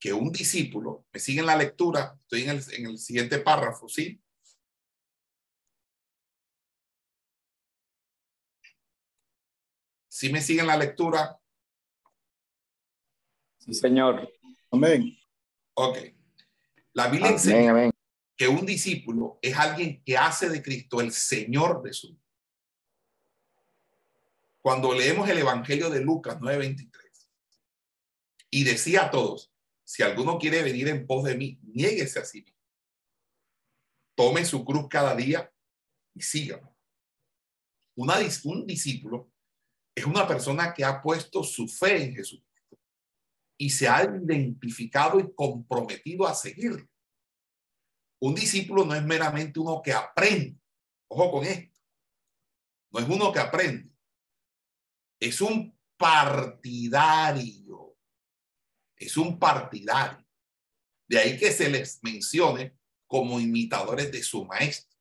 [0.00, 4.18] que un discípulo, me siguen la lectura, estoy en el siguiente párrafo, ¿sí?
[10.16, 11.38] ¿Sí me siguen la lectura?
[13.58, 14.26] Sí, señor.
[14.70, 15.14] Amén.
[15.74, 15.98] Ok.
[16.94, 17.90] La Biblia enseña
[18.34, 22.24] que un discípulo es alguien que hace de Cristo el Señor de su vida.
[24.62, 26.88] Cuando leemos el Evangelio de Lucas 9:23,
[28.48, 29.52] y decía a todos,
[29.84, 32.62] si alguno quiere venir en pos de mí, niéguese a sí mismo.
[34.14, 35.52] Tome su cruz cada día
[36.14, 36.74] y sígame.
[37.96, 39.35] Una, un discípulo
[39.96, 42.78] es una persona que ha puesto su fe en Jesucristo
[43.58, 46.86] y se ha identificado y comprometido a seguirlo.
[48.20, 50.60] Un discípulo no es meramente uno que aprende.
[51.08, 51.80] Ojo con esto.
[52.92, 53.90] No es uno que aprende.
[55.18, 57.66] Es un partidario
[58.96, 60.24] es un partidario.
[61.08, 62.76] De ahí que se les mencione
[63.06, 64.96] como imitadores de su maestro.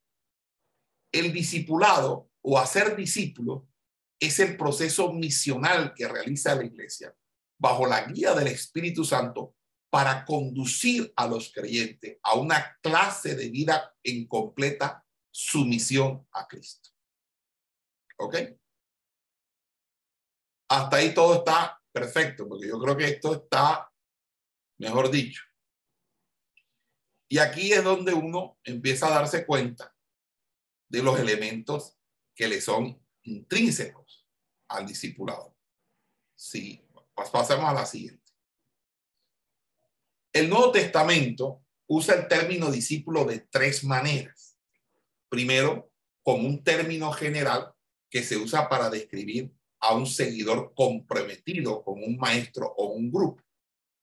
[1.12, 3.68] El discipulado o hacer discípulo
[4.20, 7.16] es el proceso misional que realiza la iglesia
[7.58, 9.56] bajo la guía del Espíritu Santo
[9.90, 16.90] para conducir a los creyentes a una clase de vida en completa sumisión a Cristo.
[18.18, 18.36] ¿Ok?
[20.70, 23.90] Hasta ahí todo está perfecto, porque yo creo que esto está,
[24.80, 25.44] mejor dicho.
[27.30, 29.96] Y aquí es donde uno empieza a darse cuenta
[30.90, 31.98] de los elementos
[32.36, 34.28] que le son intrínsecos
[34.68, 35.56] al discipulado.
[36.36, 36.82] Sí,
[37.14, 38.24] pasemos a la siguiente.
[40.34, 44.58] El Nuevo Testamento usa el término discípulo de tres maneras.
[45.30, 45.92] Primero,
[46.24, 47.74] como un término general
[48.10, 53.44] que se usa para describir a un seguidor comprometido con un maestro o un grupo.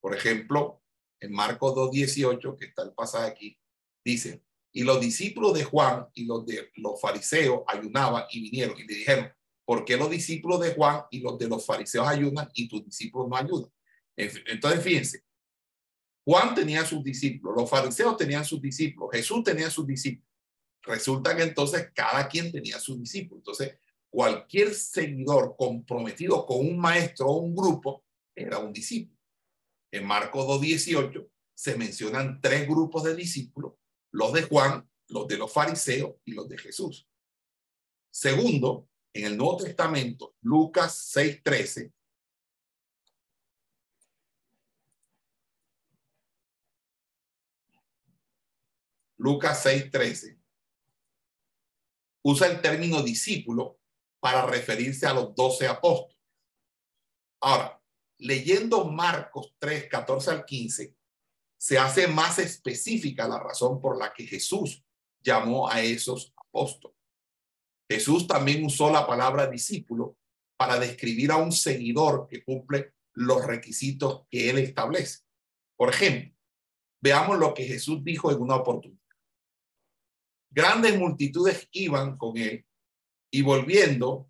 [0.00, 0.82] Por ejemplo,
[1.20, 3.58] en Marcos 2.18, que está el pasaje aquí,
[4.04, 4.42] dice,
[4.72, 8.94] y los discípulos de Juan y los de los fariseos ayunaban y vinieron y le
[8.94, 9.32] dijeron,
[9.64, 13.28] ¿por qué los discípulos de Juan y los de los fariseos ayunan y tus discípulos
[13.28, 13.70] no ayudan?
[14.16, 15.24] Entonces, fíjense,
[16.24, 20.28] Juan tenía sus discípulos, los fariseos tenían sus discípulos, Jesús tenía sus discípulos.
[20.82, 23.40] Resulta que entonces cada quien tenía sus discípulos.
[23.40, 23.78] Entonces,
[24.10, 28.04] cualquier seguidor comprometido con un maestro o un grupo
[28.34, 29.18] era un discípulo.
[29.92, 33.74] En Marcos 2.18 se mencionan tres grupos de discípulos,
[34.12, 37.08] los de Juan, los de los fariseos y los de Jesús.
[38.10, 41.92] Segundo, en el Nuevo Testamento, Lucas 6.13,
[49.18, 50.38] Lucas 6.13,
[52.24, 53.78] usa el término discípulo
[54.20, 56.18] para referirse a los doce apóstoles.
[57.40, 57.80] Ahora,
[58.18, 60.96] leyendo Marcos 3, 14 al 15,
[61.62, 64.84] se hace más específica la razón por la que Jesús
[65.20, 66.98] llamó a esos apóstoles.
[67.88, 70.18] Jesús también usó la palabra discípulo
[70.56, 75.20] para describir a un seguidor que cumple los requisitos que él establece.
[75.76, 76.36] Por ejemplo,
[77.00, 79.00] veamos lo que Jesús dijo en una oportunidad.
[80.50, 82.66] Grandes multitudes iban con él
[83.30, 84.28] y volviendo,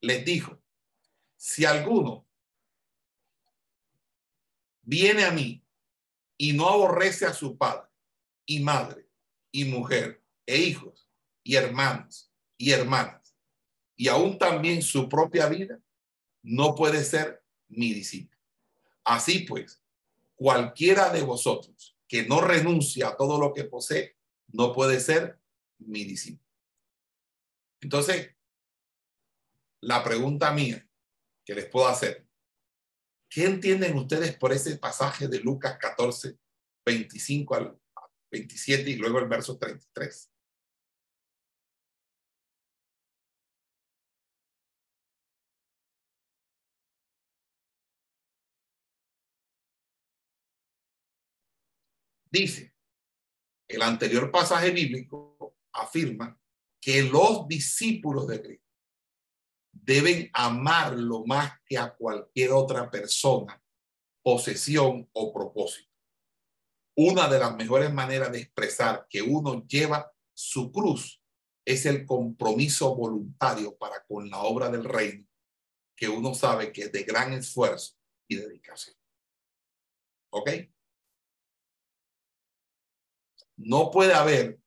[0.00, 0.62] les dijo,
[1.36, 2.28] si alguno
[4.84, 5.61] viene a mí
[6.36, 7.88] y no aborrece a su padre
[8.46, 9.08] y madre
[9.50, 11.08] y mujer e hijos
[11.42, 13.22] y hermanos y hermanas
[14.02, 15.80] y aún también su propia vida,
[16.42, 18.40] no puede ser mi discípulo.
[19.04, 19.80] Así pues,
[20.34, 24.16] cualquiera de vosotros que no renuncia a todo lo que posee,
[24.48, 25.38] no puede ser
[25.78, 26.50] mi discípulo.
[27.80, 28.34] Entonces,
[29.80, 30.84] la pregunta mía
[31.44, 32.26] que les puedo hacer,
[33.32, 36.38] ¿qué entienden ustedes por ese pasaje de Lucas 14,
[36.84, 37.80] 25 al
[38.30, 40.30] 27 y luego el verso 33?
[52.30, 52.74] Dice,
[53.68, 56.38] el anterior pasaje bíblico afirma
[56.80, 58.61] que los discípulos de Cristo
[59.72, 63.60] deben amarlo más que a cualquier otra persona,
[64.22, 65.90] posesión o propósito.
[66.94, 71.22] Una de las mejores maneras de expresar que uno lleva su cruz
[71.64, 75.26] es el compromiso voluntario para con la obra del reino,
[75.96, 77.94] que uno sabe que es de gran esfuerzo
[78.28, 78.96] y dedicación.
[80.30, 80.50] ¿Ok?
[83.56, 84.62] No puede haber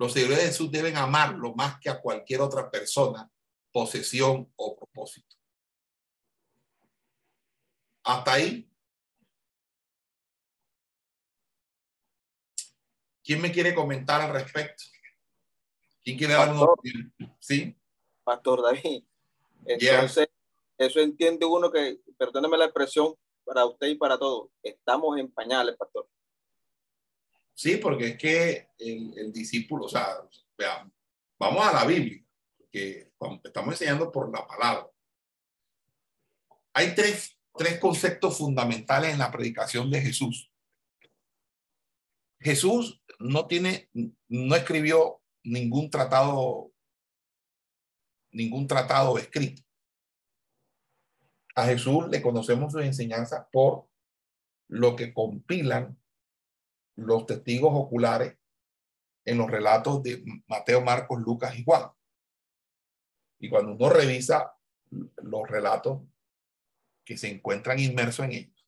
[0.00, 3.30] los seguidores de Jesús deben amarlo más que a cualquier otra persona,
[3.72, 5.36] posesión o propósito.
[8.04, 8.70] Hasta ahí.
[13.22, 14.84] ¿Quién me quiere comentar al respecto?
[16.02, 16.54] ¿Quién quiere dar?
[17.38, 17.76] Sí.
[18.24, 19.04] Pastor David.
[19.66, 20.28] Entonces,
[20.78, 23.14] eso entiende uno que, perdóneme la expresión
[23.44, 26.08] para usted y para todos, estamos en pañales, pastor.
[27.54, 30.92] Sí, porque es que el, discípulo, o sea, veamos,
[31.38, 32.24] vamos a la Biblia,
[32.70, 33.12] que
[33.44, 34.88] estamos enseñando por la palabra.
[36.72, 40.52] Hay tres, tres conceptos fundamentales en la predicación de Jesús.
[42.38, 43.90] Jesús no tiene,
[44.28, 46.72] no escribió ningún tratado,
[48.32, 49.62] ningún tratado escrito.
[51.54, 53.88] A Jesús le conocemos sus enseñanzas por
[54.68, 56.00] lo que compilan
[56.96, 58.38] los testigos oculares
[59.24, 61.90] en los relatos de Mateo, Marcos, Lucas y Juan.
[63.40, 64.54] Y cuando uno revisa
[64.90, 66.02] los relatos
[67.04, 68.66] que se encuentran inmersos en ellos,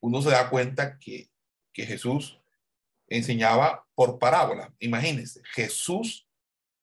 [0.00, 1.32] uno se da cuenta que
[1.72, 2.38] que Jesús
[3.08, 4.70] enseñaba por parábolas.
[4.78, 6.28] Imagínense, Jesús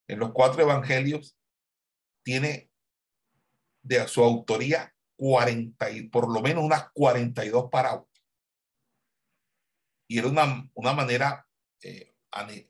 [0.07, 1.38] en los cuatro evangelios
[2.24, 2.72] tiene
[3.82, 8.07] de su autoría 40 y por lo menos unas 42 parábolas.
[10.07, 11.47] Y era una, una manera,
[11.84, 12.15] eh,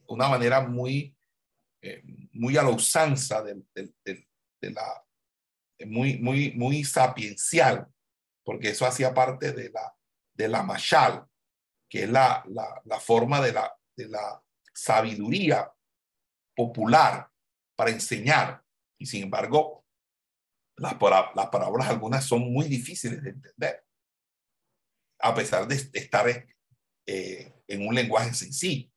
[0.08, 1.16] una manera muy,
[1.82, 2.02] eh,
[2.34, 3.64] muy a la usanza de,
[4.62, 5.06] la,
[5.86, 7.88] muy, muy, muy sapiencial,
[8.44, 9.96] porque eso hacía parte de la,
[10.34, 11.26] de la mashal,
[11.90, 15.72] que es la, la, la forma de la, de la sabiduría
[16.56, 17.30] popular
[17.76, 18.64] para enseñar.
[18.98, 19.86] Y sin embargo,
[20.78, 20.96] las,
[21.36, 23.86] las parábolas algunas son muy difíciles de entender,
[25.20, 26.28] a pesar de estar
[27.06, 28.90] eh, en un lenguaje sencillo.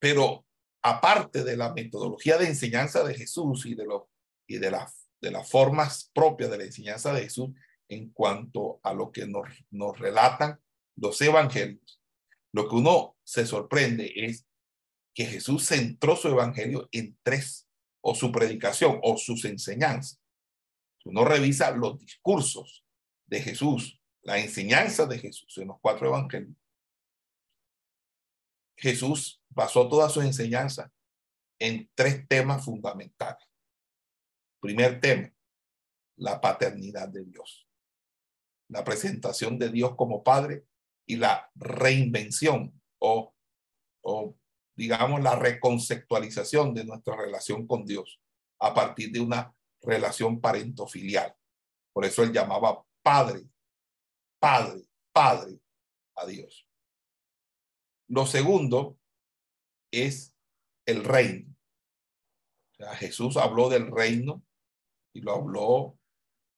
[0.00, 0.46] Pero
[0.90, 4.10] aparte de la metodología de enseñanza de Jesús y de, lo,
[4.46, 7.50] y de, la, de las formas propias de la enseñanza de Jesús
[7.88, 10.60] en cuanto a lo que nos, nos relatan
[10.96, 12.00] los evangelios,
[12.52, 14.46] lo que uno se sorprende es
[15.14, 17.68] que Jesús centró su evangelio en tres,
[18.00, 20.20] o su predicación, o sus enseñanzas.
[21.04, 22.84] Uno revisa los discursos
[23.26, 26.56] de Jesús, la enseñanza de Jesús en los cuatro evangelios.
[28.78, 30.92] Jesús basó toda su enseñanza
[31.58, 33.44] en tres temas fundamentales.
[34.60, 35.32] Primer tema,
[36.16, 37.68] la paternidad de Dios.
[38.68, 40.64] La presentación de Dios como Padre
[41.06, 43.34] y la reinvención o,
[44.02, 44.36] o,
[44.76, 48.20] digamos, la reconceptualización de nuestra relación con Dios
[48.60, 51.34] a partir de una relación parentofilial.
[51.92, 53.48] Por eso él llamaba Padre,
[54.38, 55.58] Padre, Padre
[56.14, 56.67] a Dios.
[58.08, 58.98] Lo segundo
[59.90, 60.34] es
[60.86, 61.54] el reino.
[62.72, 64.42] O sea, Jesús habló del reino
[65.12, 65.98] y lo habló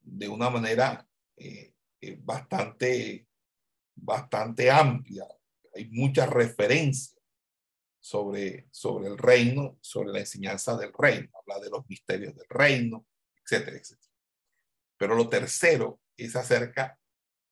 [0.01, 3.27] de una manera eh, eh, bastante
[4.01, 5.27] bastante amplia.
[5.75, 7.17] Hay muchas referencias
[8.01, 11.29] sobre, sobre el reino, sobre la enseñanza del reino.
[11.35, 13.07] Habla de los misterios del reino,
[13.45, 14.13] etcétera, etcétera.
[14.97, 16.99] Pero lo tercero es acerca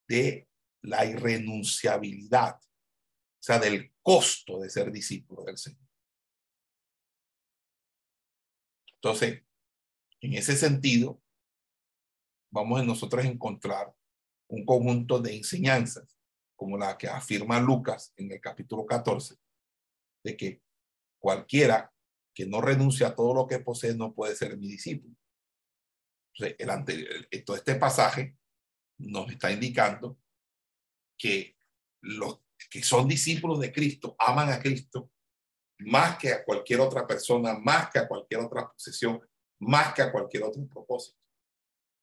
[0.06, 0.48] de
[0.82, 2.58] la irrenunciabilidad,
[3.38, 5.86] o sea, del costo de ser discípulo del Señor.
[8.94, 9.44] Entonces,
[10.20, 11.22] en ese sentido,
[12.50, 13.94] vamos a nosotros a encontrar
[14.48, 16.18] un conjunto de enseñanzas
[16.56, 19.36] como la que afirma Lucas en el capítulo 14,
[20.24, 20.62] de que
[21.20, 21.92] cualquiera
[22.34, 25.14] que no renuncia a todo lo que posee no puede ser mi discípulo.
[26.34, 28.36] Entonces, el anterior, todo este pasaje
[28.98, 30.18] nos está indicando
[31.16, 31.56] que
[32.00, 35.10] los que son discípulos de Cristo aman a Cristo
[35.80, 39.20] más que a cualquier otra persona, más que a cualquier otra posesión,
[39.60, 41.18] más que a cualquier otro propósito.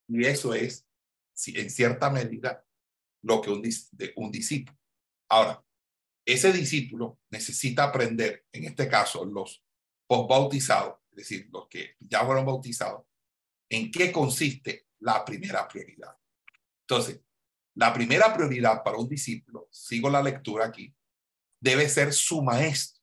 [0.07, 0.87] Y eso es,
[1.47, 2.65] en cierta medida,
[3.23, 3.63] lo que un,
[4.15, 4.77] un discípulo.
[5.29, 5.63] Ahora,
[6.25, 9.63] ese discípulo necesita aprender, en este caso, los
[10.07, 13.05] postbautizados, es decir, los que ya fueron bautizados,
[13.69, 16.15] en qué consiste la primera prioridad.
[16.81, 17.21] Entonces,
[17.75, 20.93] la primera prioridad para un discípulo, sigo la lectura aquí,
[21.59, 23.01] debe ser su maestro.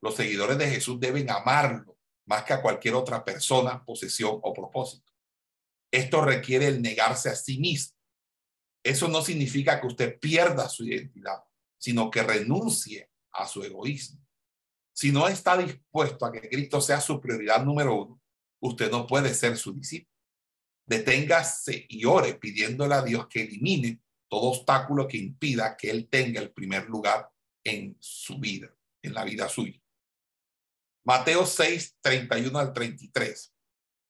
[0.00, 5.12] Los seguidores de Jesús deben amarlo más que a cualquier otra persona, posesión o propósito.
[5.90, 8.02] Esto requiere el negarse a sí mismo
[8.82, 11.44] eso no significa que usted pierda su identidad,
[11.78, 14.20] sino que renuncie a su egoísmo.
[14.92, 18.20] Si no está dispuesto a que Cristo sea su prioridad número uno,
[18.60, 20.11] usted no puede ser su discípulo.
[20.86, 26.40] Deténgase y ore pidiéndole a Dios que elimine todo obstáculo que impida que Él tenga
[26.40, 27.30] el primer lugar
[27.64, 29.80] en su vida, en la vida suya.
[31.04, 33.54] Mateo 6, 31 al 33.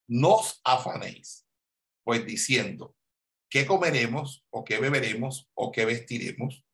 [0.08, 1.46] No os afanéis,
[2.04, 2.96] pues diciendo,
[3.52, 6.64] ¿Qué comeremos o qué beberemos o qué vestiremos?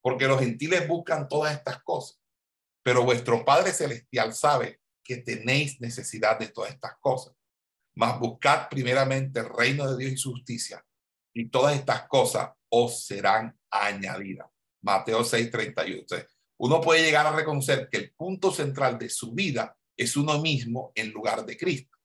[0.00, 2.22] Porque los gentiles buscan todas estas cosas.
[2.84, 7.34] Pero vuestro Padre Celestial sabe que tenéis necesidad de todas estas cosas.
[7.94, 10.84] Mas buscad primeramente el reino de Dios y justicia,
[11.34, 14.48] y todas estas cosas os serán añadidas.
[14.82, 16.26] Mateo 6:31.
[16.58, 20.92] Uno puede llegar a reconocer que el punto central de su vida es uno mismo
[20.94, 21.98] en lugar de Cristo.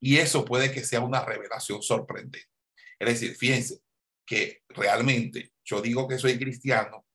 [0.00, 2.50] Y eso puede que sea una revelación sorprendente.
[2.98, 3.80] Es decir, fíjense
[4.26, 7.06] que realmente yo digo que soy cristiano,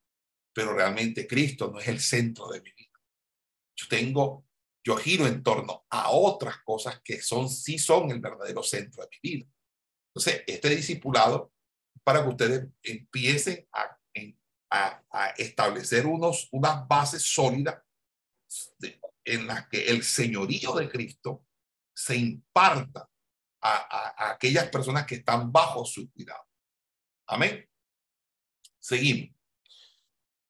[0.54, 3.00] pero realmente Cristo no es el centro de mi vida.
[3.76, 4.48] Yo tengo,
[4.84, 9.10] yo giro en torno a otras cosas que son, sí son el verdadero centro de
[9.12, 9.48] mi vida.
[10.10, 11.54] Entonces, este discipulado,
[12.04, 14.00] para que ustedes empiecen a,
[14.70, 17.82] a, establecer unos, unas bases sólidas
[19.26, 21.46] en las que el señorío de Cristo
[21.94, 23.10] se imparta
[23.62, 26.46] a, aquellas personas que están bajo su cuidado.
[27.28, 27.68] Amén.
[28.80, 29.36] Seguimos.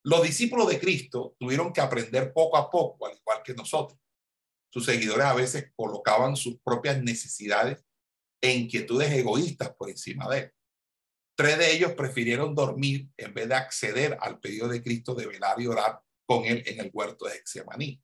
[0.03, 3.99] Los discípulos de Cristo tuvieron que aprender poco a poco, al igual que nosotros.
[4.69, 7.83] Sus seguidores a veces colocaban sus propias necesidades
[8.41, 10.53] e inquietudes egoístas por encima de él.
[11.35, 15.59] Tres de ellos prefirieron dormir en vez de acceder al pedido de Cristo de velar
[15.61, 18.01] y orar con él en el huerto de Hexemaní.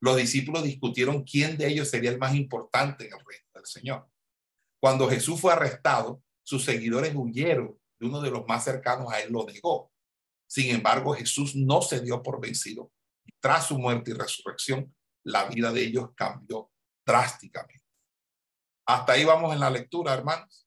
[0.00, 4.08] Los discípulos discutieron quién de ellos sería el más importante en el reino del Señor.
[4.80, 9.32] Cuando Jesús fue arrestado, sus seguidores huyeron de uno de los más cercanos a él,
[9.32, 9.90] lo negó.
[10.46, 12.92] Sin embargo, Jesús no se dio por vencido.
[13.40, 14.94] Tras su muerte y resurrección,
[15.28, 16.70] la vida de ellos cambió
[17.04, 17.84] drásticamente.
[18.86, 20.66] Hasta ahí vamos en la lectura, hermanos.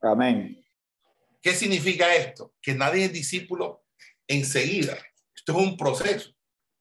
[0.00, 0.64] Amén.
[1.42, 2.54] ¿Qué significa esto?
[2.62, 3.84] Que nadie es discípulo
[4.28, 4.96] enseguida.
[5.34, 6.30] Esto es un proceso.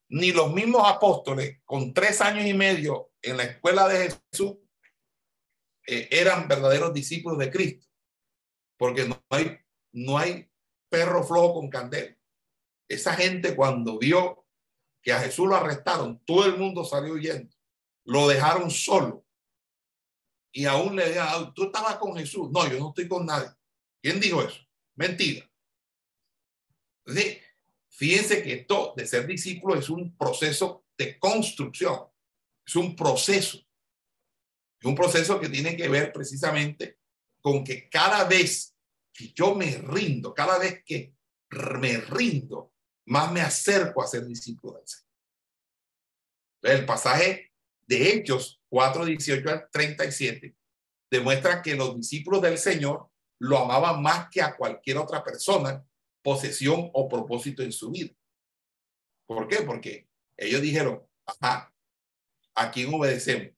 [0.10, 4.58] Ni los mismos apóstoles con tres años y medio en la escuela de Jesús
[5.88, 7.88] eh, eran verdaderos discípulos de Cristo.
[8.78, 9.58] Porque no hay,
[9.92, 10.48] no hay
[10.90, 12.15] perro flojo con candela.
[12.88, 14.46] Esa gente cuando vio
[15.02, 17.56] que a Jesús lo arrestaron, todo el mundo salió huyendo.
[18.06, 19.26] Lo dejaron solo.
[20.52, 22.50] Y aún le dijeron, tú estabas con Jesús.
[22.52, 23.50] No, yo no estoy con nadie.
[24.02, 24.60] ¿Quién dijo eso?
[24.96, 25.50] Mentira.
[27.06, 27.42] Entonces,
[27.90, 32.00] fíjense que esto de ser discípulo es un proceso de construcción.
[32.66, 33.58] Es un proceso.
[34.80, 37.00] Es un proceso que tiene que ver precisamente
[37.42, 38.76] con que cada vez
[39.14, 41.16] que yo me rindo, cada vez que
[41.52, 42.75] me rindo
[43.06, 45.06] más me acerco a ser discípulo del Señor.
[46.62, 47.54] El pasaje
[47.88, 50.56] de Hechos 4, 18 al 37
[51.12, 55.86] demuestra que los discípulos del Señor lo amaban más que a cualquier otra persona,
[56.24, 58.14] posesión o propósito en su vida.
[59.28, 59.62] ¿Por qué?
[59.62, 61.74] Porque ellos dijeron, ajá,
[62.56, 63.56] ¿a quién obedecemos?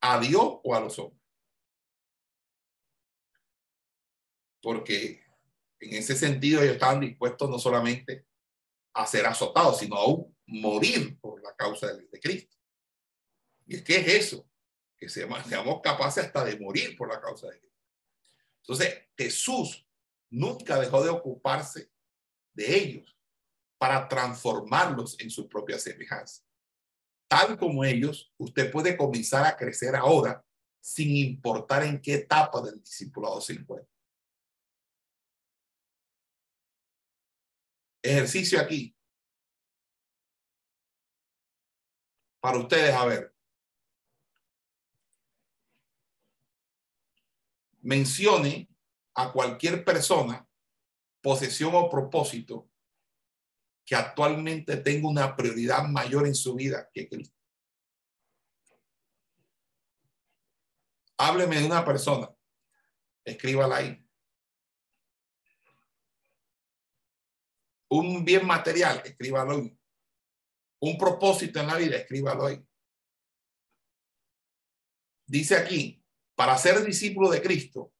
[0.00, 1.20] ¿A Dios o a los hombres?
[4.62, 5.27] Porque
[5.80, 8.26] en ese sentido ellos estaban dispuestos no solamente
[8.94, 10.16] a ser azotados, sino a
[10.46, 12.56] morir por la causa de, Cristo.
[13.66, 14.48] ¿Y es que es eso?
[14.96, 17.78] Que seamos capaces hasta de morir por la causa de Cristo.
[18.62, 19.86] Entonces, Jesús
[20.30, 21.90] nunca dejó de ocuparse
[22.52, 23.16] de ellos
[23.78, 26.42] para transformarlos en su propia semejanza.
[27.28, 30.44] Tal como ellos, usted puede comenzar a crecer ahora
[30.80, 33.97] sin importar en qué etapa del discipulado se encuentra.
[38.08, 38.94] Ejercicio aquí.
[42.40, 43.34] Para ustedes, a ver.
[47.80, 48.68] Mencione
[49.14, 50.46] a cualquier persona,
[51.20, 52.68] posesión o propósito
[53.84, 57.34] que actualmente tenga una prioridad mayor en su vida que Cristo.
[61.16, 62.30] Hábleme de una persona.
[63.24, 64.07] Escríbala ahí.
[67.88, 69.78] Un bien material, escríbalo hoy.
[70.80, 72.64] Un propósito en la vida, escríbalo hoy.
[75.26, 76.02] Dice aquí,
[76.34, 77.92] para ser discípulo de Cristo,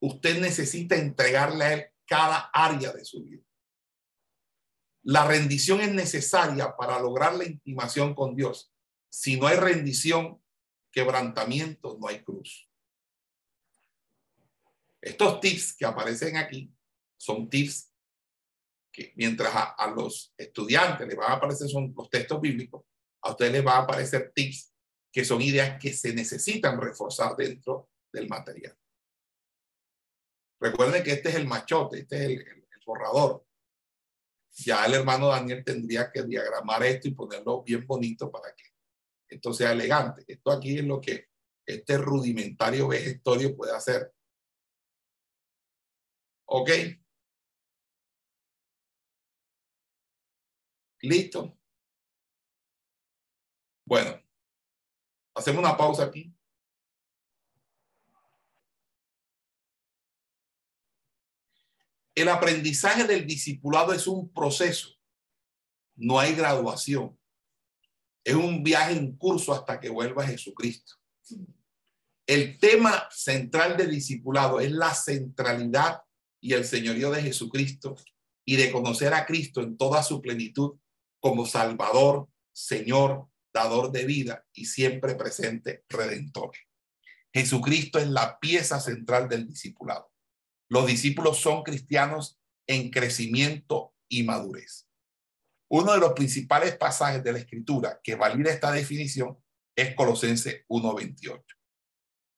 [0.00, 3.42] usted necesita entregarle a Él cada área de su vida.
[5.02, 8.72] La rendición es necesaria para lograr la intimación con Dios.
[9.08, 10.42] Si no hay rendición,
[10.92, 12.68] quebrantamiento, no hay cruz.
[15.00, 16.72] Estos tips que aparecen aquí
[17.16, 17.87] son tips
[19.16, 22.84] mientras a, los estudiantes les van a aparecer son los textos bíblicos,
[23.22, 24.72] a ustedes les van a aparecer tips
[25.12, 28.76] que son ideas que se necesitan reforzar dentro del material.
[30.60, 33.44] Recuerden que este es el machote, este es el, el borrador.
[34.50, 38.64] Ya el hermano Daniel tendría que diagramar esto y ponerlo bien bonito para que
[39.28, 40.24] esto sea elegante.
[40.26, 41.28] Esto aquí es lo que
[41.64, 44.12] este rudimentario vegetorio puede hacer.
[46.46, 46.70] ¿Ok?
[51.00, 51.56] ¿Listo?
[53.84, 54.20] Bueno,
[55.34, 56.34] hacemos una pausa aquí.
[62.14, 64.88] El aprendizaje del discipulado es un proceso.
[65.94, 67.16] No hay graduación.
[68.24, 70.96] Es un viaje en curso hasta que vuelva Jesucristo.
[72.26, 76.02] El tema central del discipulado es la centralidad
[76.40, 77.96] y el señorío de Jesucristo
[78.44, 80.76] y de conocer a Cristo en toda su plenitud
[81.20, 86.52] como Salvador, Señor, dador de vida y siempre presente Redentor.
[87.32, 90.10] Jesucristo es la pieza central del discipulado.
[90.68, 94.86] Los discípulos son cristianos en crecimiento y madurez.
[95.70, 99.38] Uno de los principales pasajes de la escritura que valida esta definición
[99.76, 101.44] es Colosense 1.28,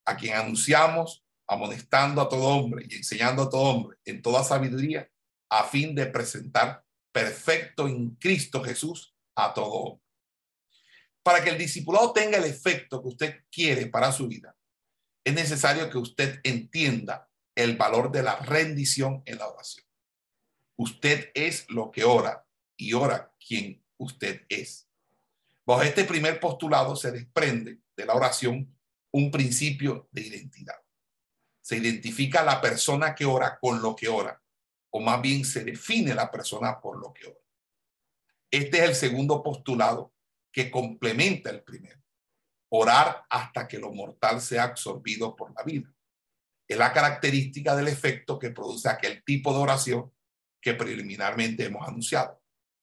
[0.07, 5.11] a quien anunciamos amonestando a todo hombre y enseñando a todo hombre en toda sabiduría,
[5.49, 10.00] a fin de presentar perfecto en Cristo Jesús a todo.
[11.22, 14.56] Para que el discipulado tenga el efecto que usted quiere para su vida,
[15.24, 19.84] es necesario que usted entienda el valor de la rendición en la oración.
[20.76, 22.46] Usted es lo que ora
[22.76, 24.88] y ora quien usted es.
[25.66, 28.74] Bajo este primer postulado se desprende de la oración
[29.12, 30.76] un principio de identidad.
[31.61, 34.42] Se identifica la persona que ora con lo que ora,
[34.91, 37.38] o más bien se define la persona por lo que ora.
[38.51, 40.12] Este es el segundo postulado
[40.53, 42.01] que complementa el primero.
[42.72, 45.93] Orar hasta que lo mortal sea absorbido por la vida.
[46.68, 50.12] Es la característica del efecto que produce aquel tipo de oración
[50.61, 52.41] que preliminarmente hemos anunciado.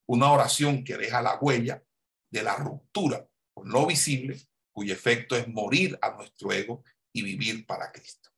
[0.07, 1.83] Una oración que deja la huella
[2.29, 4.39] de la ruptura con lo visible,
[4.71, 6.83] cuyo efecto es morir a nuestro ego
[7.13, 8.29] y vivir para Cristo.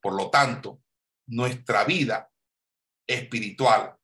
[0.00, 0.82] Por lo tanto,
[1.26, 2.30] nuestra vida
[3.08, 3.96] espiritual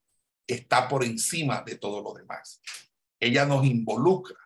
[0.47, 2.61] está por encima de todo lo demás.
[3.21, 4.37] Ella nos involucra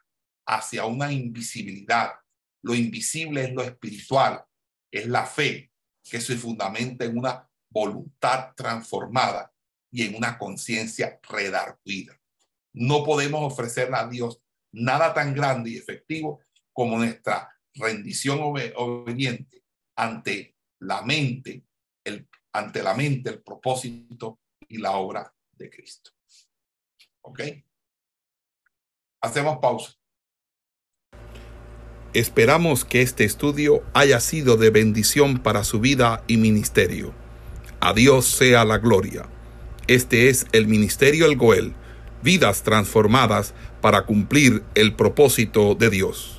[0.46, 2.12] hacia una invisibilidad.
[2.62, 4.44] Lo invisible es lo espiritual,
[4.90, 5.70] es la fe
[6.02, 9.52] que se fundamenta en una voluntad transformada
[9.90, 12.18] y en una conciencia redarguida.
[12.72, 14.40] No podemos ofrecerle a Dios
[14.72, 16.40] nada tan grande y efectivo
[16.72, 19.64] como nuestra rendición obediente
[19.96, 21.64] ante la mente,
[22.52, 26.10] ante la mente, el propósito y la obra de Cristo.
[27.22, 27.40] ¿Ok?
[29.20, 29.92] Hacemos pausa.
[32.14, 37.14] Esperamos que este estudio haya sido de bendición para su vida y ministerio.
[37.80, 39.28] A Dios sea la gloria.
[39.86, 41.74] Este es el Ministerio El Goel,
[42.22, 46.37] vidas transformadas para cumplir el propósito de Dios.